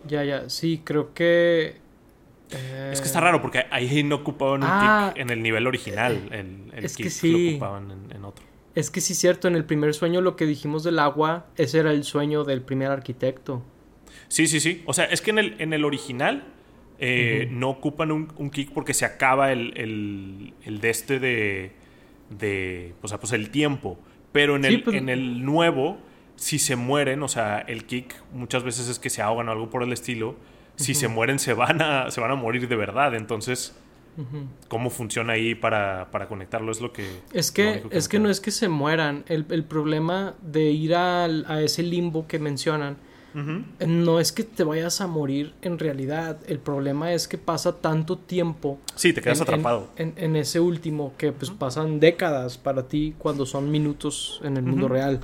[0.07, 1.81] Ya, ya, sí, creo que...
[2.93, 6.71] Es que está raro porque ahí no ocupaban un ah, en el nivel original, el,
[6.77, 7.33] el es que sí.
[7.33, 8.52] lo ocupaban en otro.
[8.75, 11.93] Es que sí, cierto, en el primer sueño lo que dijimos del agua, ese era
[11.93, 13.63] el sueño del primer arquitecto.
[14.29, 14.83] Sí, sí, sí.
[14.87, 16.45] O sea, es que en el, en el original
[16.99, 21.73] eh, no ocupan un, kick porque se acaba el, el, el de este de,
[22.31, 22.95] de.
[23.03, 23.99] O sea, pues el tiempo.
[24.33, 25.99] Pero en, el, pues en el nuevo,
[26.37, 29.69] si se mueren, o sea, el kick muchas veces es que se ahogan o algo
[29.69, 30.37] por el estilo.
[30.77, 33.15] Si se mueren, se van, a, se van a morir de verdad.
[33.15, 33.77] Entonces
[34.69, 36.73] ¿Cómo funciona ahí para, conectarlo?
[36.73, 37.07] Es lo que...
[37.33, 39.25] Es que, es que no es que se mueran.
[39.27, 42.97] El, problema de ir a ese limbo que mencionan
[43.35, 46.39] no es que te vayas a morir en realidad.
[46.47, 48.79] El problema es que pasa tanto tiempo.
[48.95, 49.89] Sí, te quedas atrapado.
[49.97, 54.89] En, ese último, que pues pasan décadas para ti cuando son minutos en el mundo
[54.89, 55.21] real.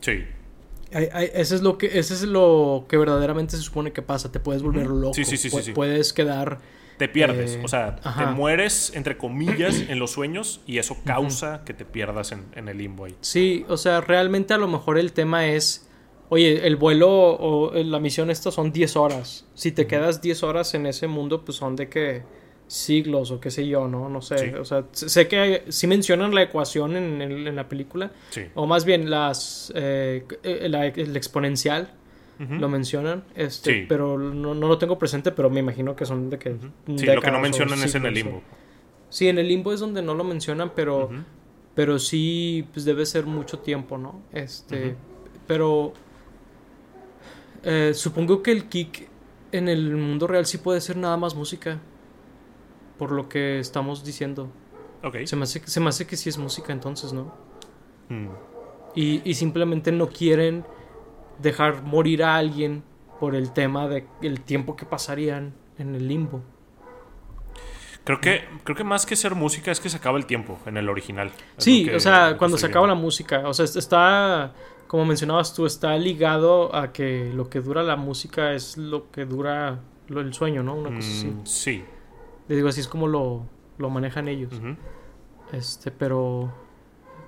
[0.00, 0.24] Sí.
[0.90, 4.62] ese es lo que ese es lo que verdaderamente se supone que pasa te puedes
[4.62, 6.60] volver loco sí, sí, sí, puedes quedar
[6.98, 7.54] te pierdes.
[7.54, 11.84] Eh, o sea, te mueres, entre comillas, en los sueños y eso causa que te
[11.84, 13.16] pierdas en, el limbo ahí.
[13.20, 15.88] Sí, o sea, realmente a lo mejor el tema es,
[16.28, 19.46] oye, el vuelo o la misión esto son 10 horas.
[19.54, 22.22] Si te quedas 10 horas en ese mundo, pues son de que
[22.66, 24.08] siglos o qué sé yo, ¿no?
[24.08, 24.56] No sé.
[24.56, 28.12] O sea, sé que sí mencionan la ecuación en, la película.
[28.30, 28.42] Sí.
[28.54, 31.97] O más bien las, eh, el exponencial
[32.38, 36.56] lo mencionan, este, pero no, lo tengo presente, pero me imagino que son de que...
[36.96, 38.42] Sí, lo que no mencionan es en el limbo.
[39.10, 41.10] Sí, en el limbo es donde no lo mencionan, pero,
[41.74, 44.22] pero sí, pues debe ser mucho tiempo, ¿no?
[44.32, 44.94] Este,
[45.46, 45.94] pero
[47.64, 49.08] eh, supongo que el kick
[49.50, 51.80] en el mundo real sí puede ser nada más música,
[52.98, 54.48] por lo que estamos diciendo.
[55.02, 55.26] Okay.
[55.26, 57.34] Se, me hace, se me hace que sí es música entonces, ¿no?
[58.08, 58.28] Mm.
[58.94, 60.64] Y, y simplemente no quieren
[61.38, 62.82] dejar morir a alguien
[63.20, 66.42] por el tema de el tiempo que pasarían en el limbo.
[68.04, 70.78] Creo que, creo que más que ser música es que se acaba el tiempo en
[70.78, 71.30] el original.
[71.58, 73.46] Sí, o sea, cuando se acaba la música.
[73.46, 74.54] O sea, está,
[74.86, 79.26] como mencionabas tú, está ligado a que lo que dura la música es lo que
[79.26, 80.76] dura el sueño, ¿no?
[80.76, 81.26] Una cosa así.
[81.26, 81.84] Mm, sí.
[82.48, 83.44] Le digo, así es como lo,
[83.76, 84.54] lo manejan ellos.
[85.52, 86.50] Este, pero.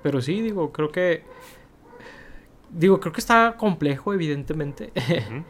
[0.02, 1.24] Pero sí, digo, creo que
[2.72, 4.92] digo, creo que está complejo, evidentemente.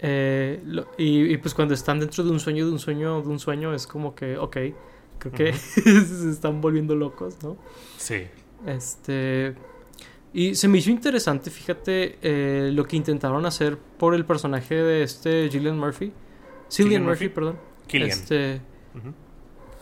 [0.00, 0.62] Eh,
[0.96, 3.84] y, pues cuando están dentro de un sueño, de un sueño, de un sueño, es
[3.84, 4.56] como que, ok,
[5.18, 7.56] creo que se están volviendo locos, ¿no?
[7.96, 8.28] Sí.
[8.64, 9.56] Este.
[10.32, 15.02] Y se me hizo interesante, fíjate, eh, lo que intentaron hacer por el personaje de
[15.02, 16.12] este Gillian Murphy.
[16.70, 17.58] Cillian Murphy, perdón.
[17.88, 18.10] Killian.
[18.10, 18.60] Este.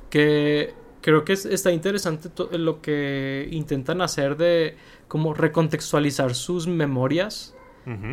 [0.09, 0.73] Que
[1.07, 2.29] creo que está interesante
[2.59, 4.75] lo que intentan hacer de
[5.07, 7.55] como recontextualizar sus memorias,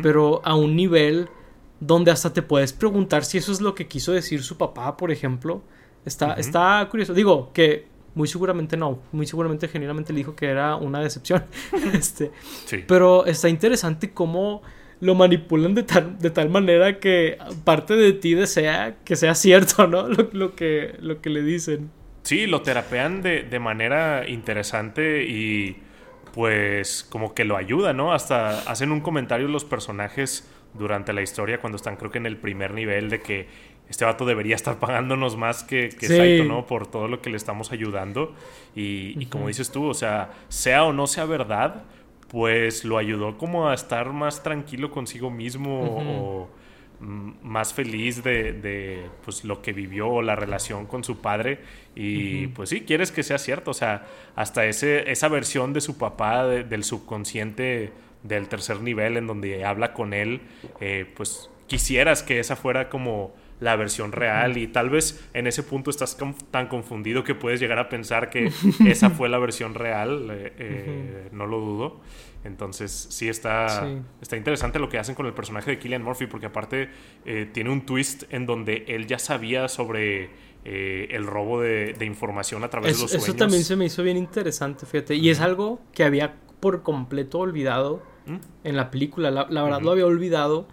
[0.00, 1.28] pero a un nivel
[1.80, 5.10] donde hasta te puedes preguntar si eso es lo que quiso decir su papá, por
[5.10, 5.64] ejemplo.
[6.04, 7.14] Está, está curioso.
[7.14, 11.42] Digo que muy seguramente no, muy seguramente genuinamente le dijo que era una decepción.
[11.94, 12.30] este,
[12.86, 14.62] Pero está interesante cómo
[15.00, 19.88] lo manipulan de tal, de tal manera que parte de ti desea que sea cierto,
[19.88, 20.06] ¿no?
[20.32, 21.90] Lo, que, lo que le dicen.
[22.24, 25.76] Sí, lo terapean de, de manera interesante y
[26.34, 28.12] pues como que lo ayuda, ¿no?
[28.12, 32.36] Hasta hacen un comentario los personajes durante la historia cuando están creo que en el
[32.36, 33.46] primer nivel de que
[33.88, 36.66] este vato debería estar pagándonos más que, que Saito, ¿no?
[36.66, 38.34] Por todo lo que le estamos ayudando.
[38.74, 41.84] Y, y como dices tú, o sea, sea o no sea verdad,
[42.28, 46.48] pues lo ayudó como a estar más tranquilo consigo mismo o
[47.04, 51.60] más feliz de, pues, lo que vivió, la relación con su padre.
[51.94, 53.70] Y pues sí, quieres que sea cierto.
[53.70, 57.92] O sea, hasta ese, esa versión de su papá, del subconsciente
[58.22, 60.40] del tercer nivel, en donde habla con él,
[60.80, 65.62] eh, pues quisieras que esa fuera como la versión real y tal vez en ese
[65.62, 66.18] punto estás
[66.50, 68.50] tan confundido que puedes llegar a pensar que
[68.86, 72.00] esa fue la versión real, eh, eh, no lo dudo.
[72.44, 73.88] Entonces sí está,
[74.20, 76.90] está interesante lo que hacen con el personaje de Killian Murphy, porque aparte
[77.24, 80.30] eh, tiene un twist en donde él ya sabía sobre
[80.66, 83.28] eh, el robo de, información a través de los sueños.
[83.28, 85.14] Eso también se me hizo bien interesante, fíjate.
[85.14, 88.36] Y es algo que había por completo olvidado ¿Mm?
[88.64, 89.30] en la película.
[89.30, 90.68] La, verdad lo había olvidado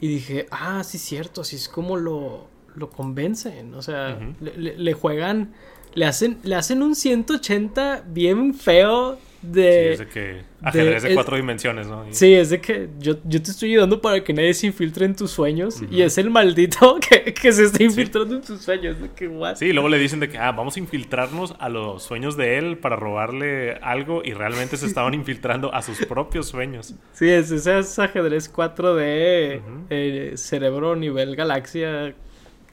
[0.00, 2.46] y dije, ah, sí, cierto, así es como lo,
[2.76, 3.74] lo convencen.
[3.74, 5.54] O sea, le, le, juegan,
[5.94, 9.18] le hacen, le hacen un 180 bien feo
[9.52, 9.62] de...
[9.62, 12.04] Sí, es de que ajedrez de, cuatro dimensiones, ¿no?
[12.10, 15.14] Sí, es de que yo, yo, te estoy ayudando para que nadie se infiltre en
[15.14, 19.00] tus sueños y es el maldito que, que se está infiltrando en tus sueños.
[19.00, 19.56] De que, what?
[19.56, 22.78] Sí, luego le dicen de que, ah, vamos a infiltrarnos a los sueños de él
[22.78, 26.94] para robarle algo y realmente se estaban infiltrando a sus propios sueños.
[27.12, 32.14] Sí, es, ese es ajedrez 4D, eh, cerebro nivel galaxia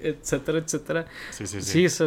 [0.03, 1.05] etcétera, etcétera.
[1.31, 1.71] Sí, sí, sí.
[1.71, 2.01] Sí, es,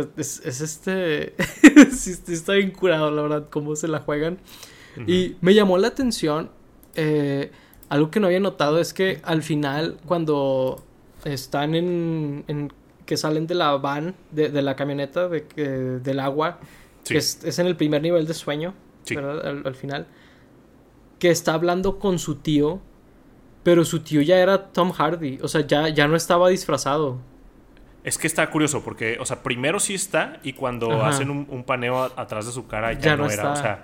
[0.45, 1.35] es, este.
[1.91, 4.39] sí, está bien curado, la verdad, cómo se la juegan.
[5.07, 6.51] Y me llamó la atención.
[6.95, 7.51] Eh,
[7.89, 10.85] algo que no había notado es que al final, cuando
[11.25, 12.45] están en.
[12.49, 12.73] en
[13.05, 16.59] que salen de la van, de, de la camioneta, de, del agua,
[17.05, 18.75] que es, es, en el primer nivel de sueño,
[19.09, 19.47] ¿verdad?
[19.47, 20.07] Al, al final.
[21.19, 22.81] Que está hablando con su tío.
[23.63, 25.41] Pero su tío ya era Tom Hardy.
[25.43, 27.19] O sea, ya, ya no estaba disfrazado.
[28.07, 32.05] Es que está curioso porque, o sea, primero sí está y cuando hacen un, paneo
[32.05, 33.51] atrás de su cara ya, no, era.
[33.51, 33.83] O sea,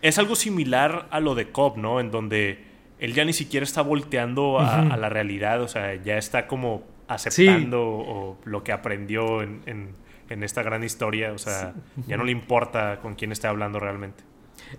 [0.00, 2.00] es algo similar a lo de Cobb, ¿no?
[2.00, 2.58] En donde
[2.98, 8.36] él ya ni siquiera está volteando a, la realidad, o sea, ya está como aceptando
[8.42, 9.94] lo que aprendió en,
[10.28, 11.72] esta gran historia, o sea,
[12.08, 14.24] ya no le importa con quién está hablando realmente.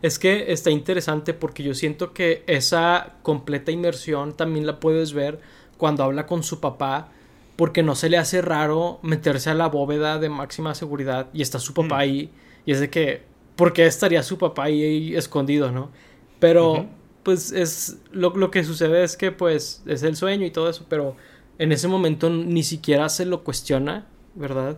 [0.02, 5.40] Es que está interesante porque yo siento que esa completa inmersión también la puedes ver
[5.78, 7.14] cuando habla con su papá
[7.56, 11.60] porque no se le hace raro meterse a la bóveda de máxima seguridad y está
[11.60, 11.99] su papá mm.
[11.99, 12.32] ahí
[12.66, 15.91] y es de que ¿por qué estaría su papá ahí, escondido, no?
[16.39, 16.88] Pero
[17.24, 20.86] pues es lo, lo, que sucede es que pues es el sueño y todo eso,
[20.89, 21.16] pero
[21.58, 24.78] en ese momento ni siquiera se lo cuestiona, ¿verdad?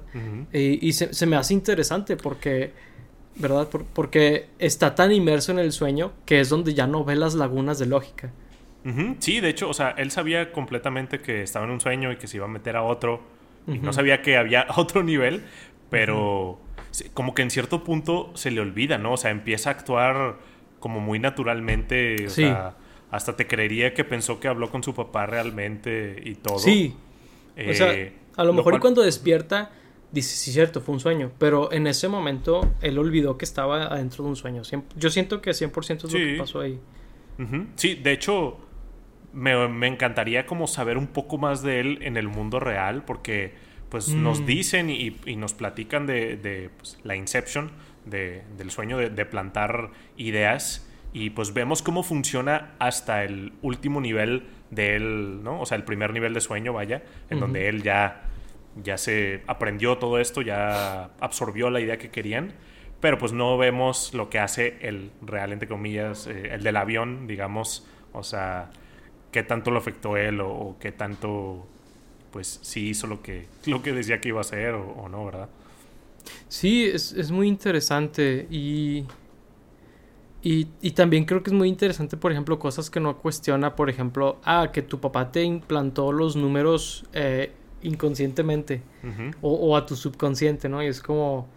[0.53, 2.73] y, se, se, me hace interesante porque,
[3.37, 3.67] ¿verdad?
[3.93, 7.79] porque está tan inmerso en el sueño que es donde ya no ve las lagunas
[7.79, 8.31] de lógica.
[9.19, 12.27] Sí, de hecho, o sea, él sabía completamente que estaba en un sueño y que
[12.27, 13.21] se iba a meter a otro.
[13.67, 15.43] Y no sabía que había otro nivel,
[15.89, 16.59] pero
[17.13, 19.13] como que en cierto punto se le olvida, ¿no?
[19.13, 20.37] O sea, empieza a actuar
[20.79, 22.27] como muy naturalmente.
[22.27, 22.75] O sea,
[23.09, 26.59] hasta te creería que pensó que habló con su papá realmente y todo.
[26.59, 26.95] Sí.
[27.57, 29.71] o sea, eh, a lo, mejor y cuando despierta,
[30.11, 31.31] dice, sí, cierto, fue un sueño.
[31.39, 34.61] Pero en ese momento él olvidó que estaba adentro de un sueño.
[34.95, 36.79] Yo siento que 100% es lo que pasó ahí.
[37.75, 38.59] Sí, de hecho,
[39.35, 43.53] me, encantaría como saber un poco más de él en el mundo real, porque
[43.89, 44.45] pues nos mm.
[44.45, 47.71] dicen y, nos platican de, pues, la Inception,
[48.05, 54.95] del sueño de, plantar ideas, y pues vemos cómo funciona hasta el último nivel de
[54.95, 55.61] él, ¿no?
[55.61, 58.23] O sea, el primer nivel de sueño, vaya, en donde él ya,
[58.83, 62.53] ya se aprendió todo esto, ya absorbió la idea que querían
[63.05, 67.27] pero pues no vemos lo que hace el real, entre comillas, eh, el del avión,
[67.27, 68.71] digamos, o sea,
[69.35, 71.67] qué tanto lo afectó él o, qué tanto,
[72.31, 75.49] pues sí hizo lo que, lo que decía que iba a hacer o, no, ¿verdad?
[76.47, 79.03] Sí, es, muy interesante y,
[80.41, 84.39] y, también creo que es muy interesante, por ejemplo, cosas que no cuestiona, por ejemplo,
[84.45, 88.83] ah, que tu papá te implantó los números eh, inconscientemente
[89.41, 90.81] o, a tu subconsciente, ¿no?
[90.81, 91.49] Y es como,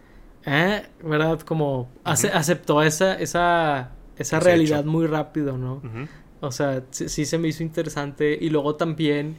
[0.45, 0.85] ¿eh?
[1.01, 1.39] ¿Verdad?
[1.43, 5.81] Como aceptó esa, esa, esa realidad muy rápido, ¿no?
[6.41, 8.37] O sea, sí, se me hizo interesante.
[8.39, 9.35] Y luego también,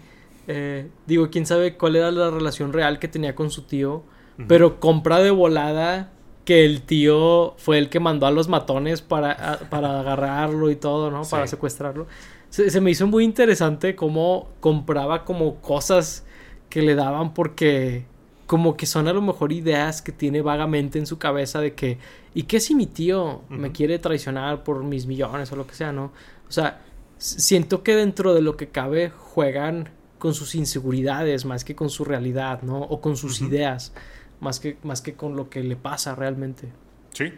[0.47, 4.03] eh, digo, quién sabe cuál era la relación real que tenía con su tío.
[4.49, 6.13] Pero compra de volada
[6.47, 11.11] que el tío fue el que mandó a los matones para, para agarrarlo y todo,
[11.11, 11.23] ¿no?
[11.23, 12.07] Para secuestrarlo.
[12.49, 16.25] Se, me hizo muy interesante cómo compraba como cosas
[16.69, 18.05] que le daban porque
[18.47, 21.99] como que son a lo mejor ideas que tiene vagamente en su cabeza de que,
[22.35, 25.93] ¿y qué si mi tío me quiere traicionar por mis millones o lo que sea,
[25.93, 26.07] ¿no?
[26.49, 26.81] O sea,
[27.21, 32.05] siento que dentro de lo que cabe juegan con sus inseguridades más que con su
[32.05, 32.79] realidad, ¿no?
[32.79, 33.95] O con sus ideas,
[34.41, 36.69] más que, más que con lo que le pasa realmente.
[37.13, 37.33] Sí,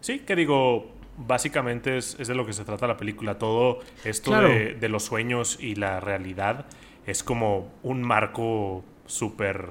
[0.00, 3.38] sí, que digo, básicamente es, de lo que se trata la película.
[3.38, 6.66] Todo esto de, de, los sueños y la realidad
[7.06, 9.70] es como un marco súper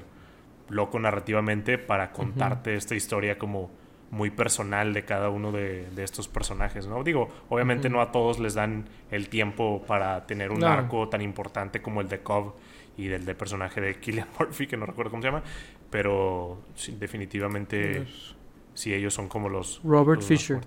[0.69, 3.71] loco narrativamente para contarte esta historia como
[4.11, 7.03] muy personal de cada uno de, estos personajes, ¿no?
[7.03, 11.81] Digo, obviamente no a todos les dan el tiempo para tener un arco tan importante
[11.81, 12.53] como el de Cobb
[12.97, 15.43] y del de personaje de Killian Murphy, que no recuerdo cómo se llama,
[15.89, 16.59] pero
[16.99, 18.05] definitivamente
[18.73, 19.81] sí ellos son como los...
[19.83, 20.59] Robert Fisher.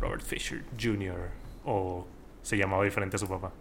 [0.00, 1.30] Robert Fisher Jr.
[1.64, 2.06] o
[2.42, 3.52] se llamaba diferente a su papá.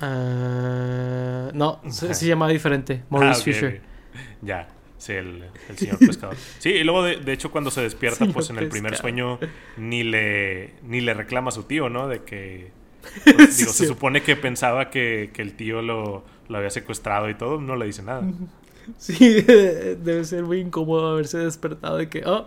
[0.00, 3.82] Ah, no, se, llamaba diferente, Maurice ah, Fisher.
[4.40, 4.68] Ya,
[5.02, 5.42] Sí, el,
[5.74, 6.36] señor pescador.
[6.60, 9.40] Sí, y luego de, hecho cuando se despierta, pues en el primer sueño
[9.76, 12.06] ni le, ni le reclama a su tío, ¿no?
[12.06, 12.70] De que...
[13.24, 17.74] Pues, digo, se supone que pensaba que, el tío lo, había secuestrado y todo, no
[17.74, 18.22] le dice nada.
[18.96, 22.46] Sí, debe ser muy incómodo haberse despertado de que, oh,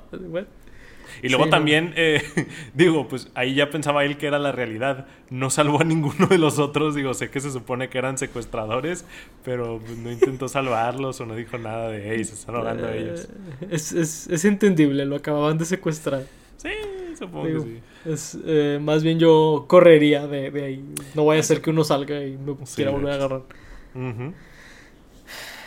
[1.21, 2.21] Y luego también, eh,
[2.73, 5.07] digo, pues ahí ya pensaba él que era la realidad.
[5.29, 6.95] No salvó a ninguno de los otros.
[6.95, 9.05] Digo, sé que se supone que eran secuestradores,
[9.43, 12.99] pero pues, no intentó salvarlos o no dijo nada de, hey, se están hablando de
[12.99, 13.29] ellos.
[13.61, 16.23] Eh, es, es, es entendible, lo acababan de secuestrar.
[16.57, 16.69] Sí,
[17.17, 17.79] supongo que sí.
[18.05, 20.85] Es, eh, más bien yo correría de, de, ahí.
[21.15, 23.41] No vaya a ser que uno salga y me quiera volver a agarrar.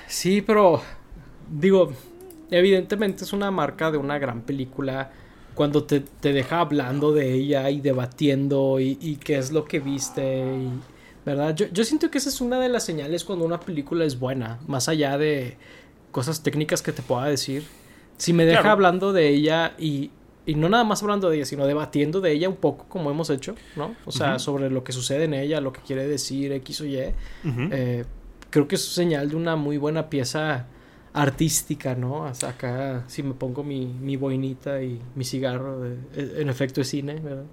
[0.06, 0.80] Sí, pero
[1.50, 1.92] digo,
[2.50, 5.10] evidentemente es una marca de una gran película
[5.58, 9.80] cuando te, te deja hablando de ella y debatiendo y, y, qué es lo que
[9.80, 10.44] viste.
[10.46, 10.70] Y,
[11.26, 11.52] ¿Verdad?
[11.56, 14.60] Yo, yo siento que esa es una de las señales cuando una película es buena,
[14.68, 15.56] más allá de
[16.12, 17.64] cosas técnicas que te pueda decir.
[18.18, 18.74] Si me deja claro.
[18.74, 20.12] hablando de ella y,
[20.46, 23.28] y no nada más hablando de ella, sino debatiendo de ella un poco como hemos
[23.28, 23.96] hecho, ¿no?
[24.06, 24.38] O sea, uh -huh.
[24.38, 26.98] sobre lo que sucede en ella, lo que quiere decir X o Y.
[26.98, 27.68] Uh -huh.
[27.72, 28.04] eh,
[28.50, 30.66] creo que es señal de una muy buena pieza
[31.12, 32.26] artística, ¿no?
[32.26, 35.96] Hasta acá, si me pongo mi, mi boinita y mi cigarro, de,
[36.40, 37.44] en efecto es cine, ¿verdad?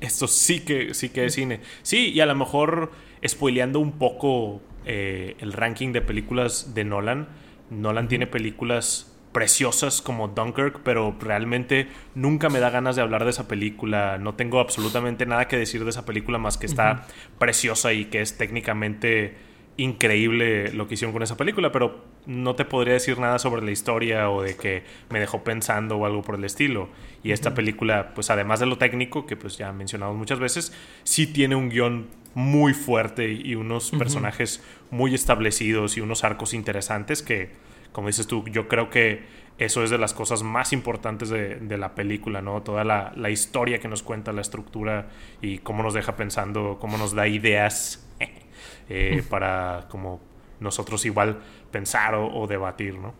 [0.00, 1.60] Esto sí que, sí que es cine.
[1.82, 2.92] Sí, y a lo mejor
[3.26, 7.28] spoileando un poco eh, el ranking de películas de Nolan,
[7.70, 13.30] Nolan tiene películas preciosas como Dunkirk, pero realmente nunca me da ganas de hablar de
[13.30, 14.16] esa película.
[14.18, 17.38] No tengo absolutamente nada que decir de esa película más que está uh -huh.
[17.38, 19.36] preciosa y que es técnicamente
[19.76, 23.70] increíble lo que hicieron con esa película, pero no te podría decir nada sobre la
[23.70, 26.88] historia o de que me dejó pensando o algo por el estilo.
[27.22, 27.56] Y esta uh -huh.
[27.56, 30.72] película, pues además de lo técnico, que pues ya mencionamos muchas veces,
[31.04, 33.98] sí tiene un guion muy fuerte y unos uh -huh.
[33.98, 37.50] personajes muy establecidos y unos arcos interesantes que,
[37.92, 39.24] como dices tú, yo creo que
[39.58, 42.62] eso es de las cosas más importantes de, de la película, ¿no?
[42.62, 45.08] Toda la, la, historia que nos cuenta, la estructura
[45.40, 48.06] y cómo nos deja pensando, cómo nos da ideas
[48.88, 50.20] eh, para como
[50.60, 53.14] nosotros igual pensar o, o debatir, ¿no?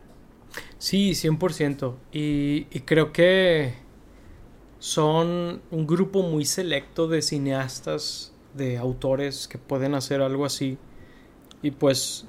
[0.79, 1.95] Sí, 100%.
[2.13, 3.75] Y, y creo que
[4.79, 10.79] son un grupo muy selecto de cineastas, de autores que pueden hacer algo así.
[11.63, 12.27] Y pues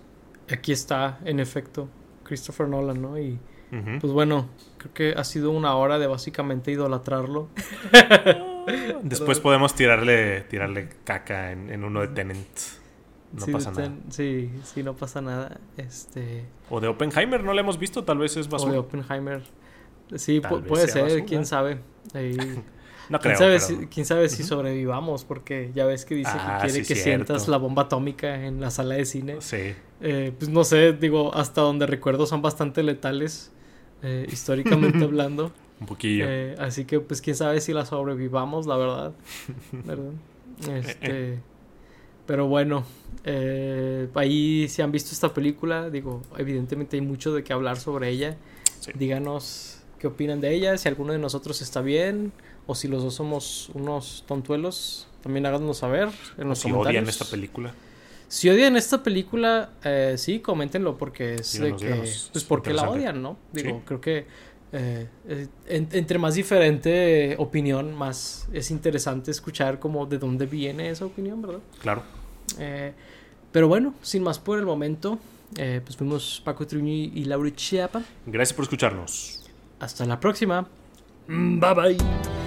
[0.52, 1.90] aquí está, en efecto,
[2.24, 3.18] Christopher Nolan, ¿no?
[3.18, 3.40] Y
[3.72, 4.00] uh -huh.
[4.00, 7.50] pues bueno, creo que ha sido una hora de básicamente idolatrarlo.
[9.04, 12.48] Después podemos tirarle, tirarle caca en, en uno de Tenant.
[13.34, 13.94] No sí, pasa nada.
[14.10, 15.60] Sí, sí, no pasa nada.
[15.76, 16.46] Este...
[16.70, 18.72] O de Oppenheimer, no lo hemos visto, tal vez es basura.
[18.72, 19.44] O de Oppenheimer.
[20.16, 21.26] Sí, puede ser, basura.
[21.26, 21.80] quién sabe.
[22.14, 22.38] Ahí...
[23.10, 23.36] no creo.
[23.36, 23.82] ¿Quién sabe, pero...
[23.82, 25.26] si, quién sabe si sobrevivamos?
[25.26, 27.26] Porque ya ves que dice ah, que quiere sí, que cierto.
[27.26, 29.36] sientas la bomba atómica en la sala de cine.
[29.40, 29.76] Sí.
[30.00, 33.52] Eh, pues no sé, digo, hasta donde recuerdo son bastante letales,
[34.04, 35.52] eh, históricamente hablando.
[35.80, 36.26] Un poquillo.
[36.28, 39.14] Eh, así que, pues quién sabe si la sobrevivamos, la verdad.
[39.72, 40.12] ¿Verdad?
[40.68, 41.40] Este.
[42.28, 42.84] Pero bueno,
[43.24, 48.10] eh, ahí si han visto esta película, digo, evidentemente hay mucho de qué hablar sobre
[48.10, 48.38] ella.
[48.80, 48.92] Sí.
[48.94, 52.32] Díganos qué opinan de ella, si alguno de nosotros está bien
[52.68, 57.02] o si los dos somos unos tontuelos, también háganos saber en los si comentarios.
[57.02, 57.74] odian esta película.
[58.28, 62.30] Si odian esta película, eh, sí, coméntenlo porque es díganos, de que, díganos.
[62.34, 63.38] pues porque la odian, ¿no?
[63.54, 63.84] Digo, sí.
[63.86, 64.28] creo que
[64.74, 65.08] eh,
[65.68, 71.42] en, entre más diferente opinión, más es interesante escuchar como de dónde viene esa opinión,
[71.42, 71.62] ¿verdad?
[71.82, 72.04] Claro.
[72.60, 72.94] Eh,
[73.52, 75.20] pero bueno, sin más por el momento,
[75.56, 78.04] eh, pues fuimos Paco Truñi y Laura Chiapa.
[78.26, 79.44] Gracias por escucharnos.
[79.80, 80.68] Hasta la próxima.
[81.28, 82.47] Bye bye.